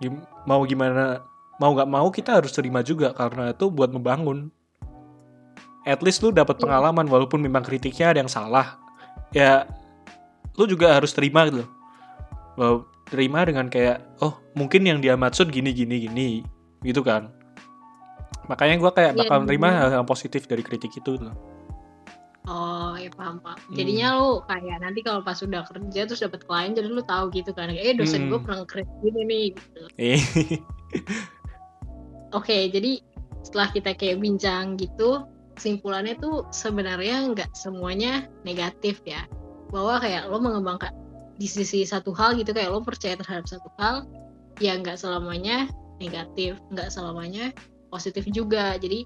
gim- 0.01 0.25
mau 0.45 0.62
gimana 0.65 1.21
mau 1.58 1.73
nggak 1.73 1.89
mau 1.89 2.08
kita 2.10 2.41
harus 2.41 2.54
terima 2.54 2.82
juga 2.82 3.13
karena 3.13 3.54
itu 3.54 3.69
buat 3.69 3.89
membangun. 3.89 4.49
At 5.86 6.01
least 6.06 6.21
lu 6.21 6.30
dapat 6.30 6.58
Iya. 6.58 6.69
pengalaman 6.69 7.06
walaupun 7.10 7.41
memang 7.41 7.65
kritiknya 7.65 8.13
ada 8.13 8.19
yang 8.21 8.30
salah. 8.32 8.77
Ya 9.34 9.65
lu 10.58 10.69
juga 10.69 10.93
harus 10.93 11.13
terima 11.13 11.45
gitu 11.49 11.65
loh. 12.58 12.86
Terima 13.10 13.43
dengan 13.43 13.67
kayak 13.67 14.21
oh 14.21 14.38
mungkin 14.54 14.86
yang 14.88 15.01
dia 15.01 15.17
maksud 15.17 15.49
gini 15.49 15.73
gini 15.73 16.06
gini 16.08 16.30
gitu 16.86 17.01
kan. 17.01 17.34
Makanya 18.49 18.75
gua 18.77 18.91
kayak 18.93 19.17
Iya, 19.17 19.19
bakal 19.25 19.45
hal 19.47 19.89
yang 20.01 20.08
positif 20.08 20.45
dari 20.45 20.62
kritik 20.62 20.93
itu 20.93 21.17
loh. 21.17 21.34
Oh 21.34 21.50
ya 23.01 23.11
paham 23.17 23.41
paham. 23.41 23.57
Hmm. 23.57 23.75
Jadinya 23.75 24.07
lu 24.21 24.29
kayak 24.45 24.77
nanti 24.85 24.99
kalau 25.01 25.25
pas 25.25 25.41
udah 25.41 25.65
kerja 25.65 26.01
terus 26.05 26.21
dapat 26.21 26.45
klien 26.45 26.71
jadi 26.77 26.87
lu 26.87 27.01
tahu 27.01 27.33
gitu 27.33 27.51
kan. 27.51 27.73
Eh 27.73 27.97
dosen 27.97 28.27
Hmm. 28.27 28.29
gue 28.31 28.39
pernah 28.45 28.63
kritik 28.69 28.93
gini 29.01 29.21
nih 29.25 29.45
gitu. 29.57 29.81
eh 29.97 30.21
Oke, 32.31 32.71
jadi 32.71 33.03
setelah 33.43 33.67
kita 33.75 33.91
kayak 33.91 34.23
bincang 34.23 34.79
gitu, 34.79 35.27
kesimpulannya 35.59 36.15
tuh 36.21 36.47
sebenarnya 36.55 37.27
nggak 37.35 37.51
semuanya 37.57 38.31
negatif 38.47 39.03
ya. 39.03 39.27
Bahwa 39.73 39.99
kayak 39.99 40.31
lo 40.31 40.39
mengembangkan 40.39 40.95
di 41.35 41.47
sisi 41.49 41.83
satu 41.83 42.15
hal 42.15 42.39
gitu 42.39 42.55
kayak 42.55 42.71
lo 42.71 42.79
percaya 42.85 43.19
terhadap 43.19 43.49
satu 43.51 43.67
hal, 43.81 44.07
ya 44.63 44.79
nggak 44.79 44.95
selamanya 44.95 45.67
negatif, 45.99 46.55
nggak 46.71 46.87
selamanya 46.87 47.51
positif 47.91 48.23
juga. 48.31 48.79
Jadi 48.79 49.03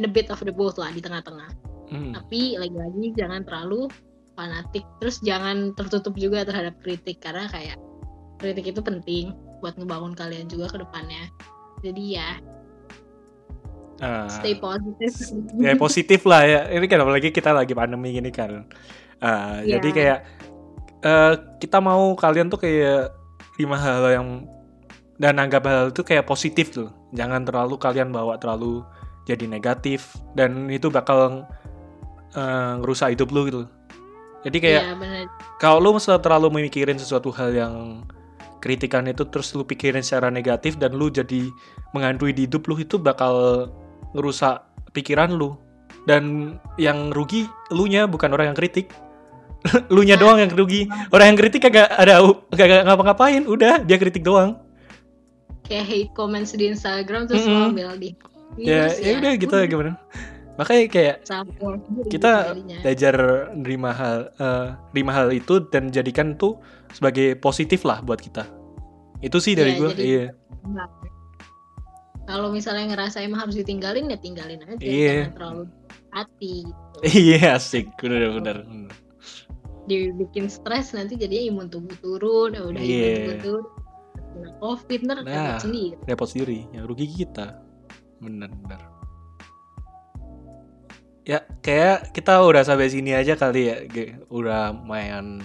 in 0.00 0.08
a 0.08 0.10
bit 0.10 0.32
of 0.32 0.40
the 0.40 0.54
both 0.54 0.80
lah 0.80 0.88
di 0.88 1.04
tengah-tengah. 1.04 1.52
Hmm. 1.90 2.12
Tapi 2.14 2.60
lagi-lagi 2.60 3.04
jangan 3.18 3.42
terlalu 3.44 3.88
fanatik, 4.34 4.82
terus 4.98 5.22
jangan 5.22 5.72
tertutup 5.78 6.14
juga 6.18 6.42
terhadap 6.42 6.74
kritik 6.82 7.22
karena 7.22 7.46
kayak 7.50 7.78
kritik 8.42 8.74
itu 8.74 8.80
penting 8.82 9.34
buat 9.62 9.78
ngebangun 9.78 10.12
kalian 10.12 10.50
juga 10.50 10.68
ke 10.74 10.78
depannya. 10.82 11.30
Jadi 11.80 12.18
ya 12.18 12.40
Ah. 14.02 14.26
stay 14.26 14.58
positif. 14.58 15.14
ya 15.62 15.78
positif 15.78 16.26
lah 16.26 16.42
ya 16.42 16.60
ini 16.74 16.90
kan 16.90 16.98
apalagi 16.98 17.30
kita 17.30 17.54
lagi 17.54 17.78
pandemi 17.78 18.10
gini 18.10 18.34
kan 18.34 18.66
Ah, 19.22 19.62
Iya. 19.62 19.78
jadi 19.78 19.88
kayak 19.94 20.18
eh, 21.06 21.32
kita 21.62 21.78
mau 21.78 22.12
kalian 22.18 22.50
tuh 22.50 22.58
kayak 22.58 23.14
lima 23.56 23.78
hal 23.78 24.02
yang 24.10 24.28
dan 25.16 25.38
anggap 25.38 25.62
hal 25.64 25.94
itu 25.94 26.02
kayak 26.02 26.26
positif 26.26 26.74
tuh 26.74 26.90
jangan 27.14 27.46
terlalu 27.46 27.78
kalian 27.78 28.10
bawa 28.10 28.34
terlalu 28.36 28.82
jadi 29.30 29.46
negatif 29.46 30.12
dan 30.34 30.66
itu 30.68 30.90
bakal 30.90 31.46
eh, 32.34 32.72
ngerusak 32.82 33.14
hidup 33.14 33.30
lu 33.30 33.40
gitu 33.48 33.62
jadi 34.44 34.58
kayak 34.60 34.82
benar. 35.00 35.24
kalau 35.56 35.80
lu 35.80 35.96
terlalu 35.98 36.60
memikirin 36.60 37.00
sesuatu 37.00 37.32
hal 37.32 37.54
yang 37.54 38.04
kritikan 38.64 39.04
itu 39.04 39.28
terus 39.28 39.52
lu 39.52 39.64
pikirin 39.68 40.00
secara 40.00 40.32
negatif 40.32 40.80
dan 40.80 40.96
lu 40.96 41.12
jadi 41.12 41.52
menghantui 41.92 42.32
di 42.32 42.48
hidup 42.48 42.64
lu 42.64 42.80
itu 42.80 42.96
bakal 42.96 43.68
ngerusak 44.16 44.64
pikiran 44.96 45.36
lu 45.36 45.60
dan 46.08 46.56
yang 46.80 47.12
rugi 47.12 47.44
lu 47.72 47.84
nya 47.84 48.08
bukan 48.08 48.32
orang 48.32 48.52
yang 48.52 48.58
kritik 48.58 48.88
lu 49.94 50.00
nya 50.04 50.16
doang 50.16 50.40
yang 50.40 50.52
rugi 50.52 50.88
orang 51.12 51.32
yang 51.32 51.38
kritik 51.40 51.68
kagak 51.68 51.92
ada 51.92 52.24
kagak 52.52 52.88
ngapa-ngapain 52.88 53.44
udah 53.44 53.84
dia 53.84 54.00
kritik 54.00 54.24
doang 54.24 54.60
Kayak 55.64 55.88
hate 55.88 56.12
comments 56.12 56.52
di 56.52 56.68
Instagram 56.68 57.24
terus 57.24 57.48
Mm-mm. 57.48 57.56
lo 57.56 57.72
ambil 57.72 57.96
di. 57.96 58.12
ya 58.60 58.84
Terus 58.84 59.00
ya 59.00 59.12
udah 59.16 59.32
gitu 59.40 59.54
gimana 59.64 59.92
makanya 60.54 60.84
kayak 60.86 61.16
kita 62.06 62.54
belajar 62.80 63.14
nerima 63.54 63.90
hal 63.90 64.30
eh, 64.38 64.66
nerima 64.94 65.12
hal 65.12 65.28
itu 65.30 65.64
dan 65.68 65.90
jadikan 65.90 66.38
tuh 66.38 66.58
sebagai 66.94 67.34
positif 67.36 67.82
lah 67.82 67.98
buat 68.00 68.22
kita. 68.22 68.46
Itu 69.18 69.40
sih 69.40 69.56
dari 69.56 69.74
Iya, 69.74 69.80
gue 69.80 69.90
iya. 69.98 70.26
Nah, 70.68 70.88
kalau 72.24 72.52
misalnya 72.52 72.92
ngerasa 72.92 73.20
emang 73.20 73.48
harus 73.48 73.56
ditinggalin 73.56 74.08
ya 74.08 74.16
tinggalin 74.16 74.60
aja 74.64 74.80
Iya. 74.80 75.12
jangan 75.28 75.34
terlalu 75.36 75.62
hati 76.12 76.54
iya 77.26 77.56
asik. 77.58 77.90
Bener 78.00 78.30
bener 78.32 78.56
dibikin 79.84 80.48
stres 80.48 80.96
nanti 80.96 81.12
jadinya 81.12 81.44
imun 81.52 81.68
tubuh 81.68 81.92
turun 82.00 82.56
ya 82.56 82.62
udah 82.64 82.80
Iya. 82.80 83.04
imun 83.04 83.16
tubuh 83.20 83.36
turun. 83.44 83.64
Kena 84.34 84.50
covid 84.58 85.00
ntar 85.04 85.16
Nah. 85.20 85.28
repot 85.28 85.56
sendiri. 85.62 85.96
repot 86.08 86.28
sendiri 86.28 86.58
yang 86.72 86.84
rugi 86.88 87.06
kita. 87.10 87.60
Bener 88.18 88.48
ya 91.24 91.40
kayak 91.64 92.12
kita 92.12 92.36
udah 92.44 92.60
sampai 92.64 92.92
sini 92.92 93.16
aja 93.16 93.32
kali 93.36 93.72
ya 93.72 93.76
udah 94.28 94.76
main 94.76 95.40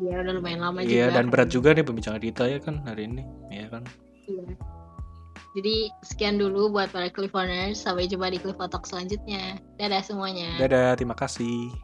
ya 0.00 0.16
udah 0.24 0.32
lumayan 0.32 0.60
lama 0.64 0.80
juga 0.80 0.92
iya 0.96 1.06
dan 1.12 1.28
kan. 1.28 1.32
berat 1.32 1.48
juga 1.52 1.76
nih 1.76 1.84
pembincangan 1.84 2.22
kita 2.24 2.44
ya 2.48 2.58
kan 2.58 2.80
hari 2.88 3.04
ini 3.04 3.22
ya 3.52 3.68
kan 3.68 3.84
Iya. 4.30 4.54
Jadi 5.50 5.90
sekian 6.06 6.38
dulu 6.38 6.70
buat 6.70 6.94
para 6.94 7.10
Clifforders. 7.10 7.82
Sampai 7.82 8.06
jumpa 8.06 8.30
di 8.30 8.38
Cliff 8.38 8.54
Talk 8.54 8.86
selanjutnya. 8.86 9.58
Dadah 9.74 10.02
semuanya. 10.06 10.54
dadah 10.62 10.94
terima 10.94 11.18
kasih 11.18 11.74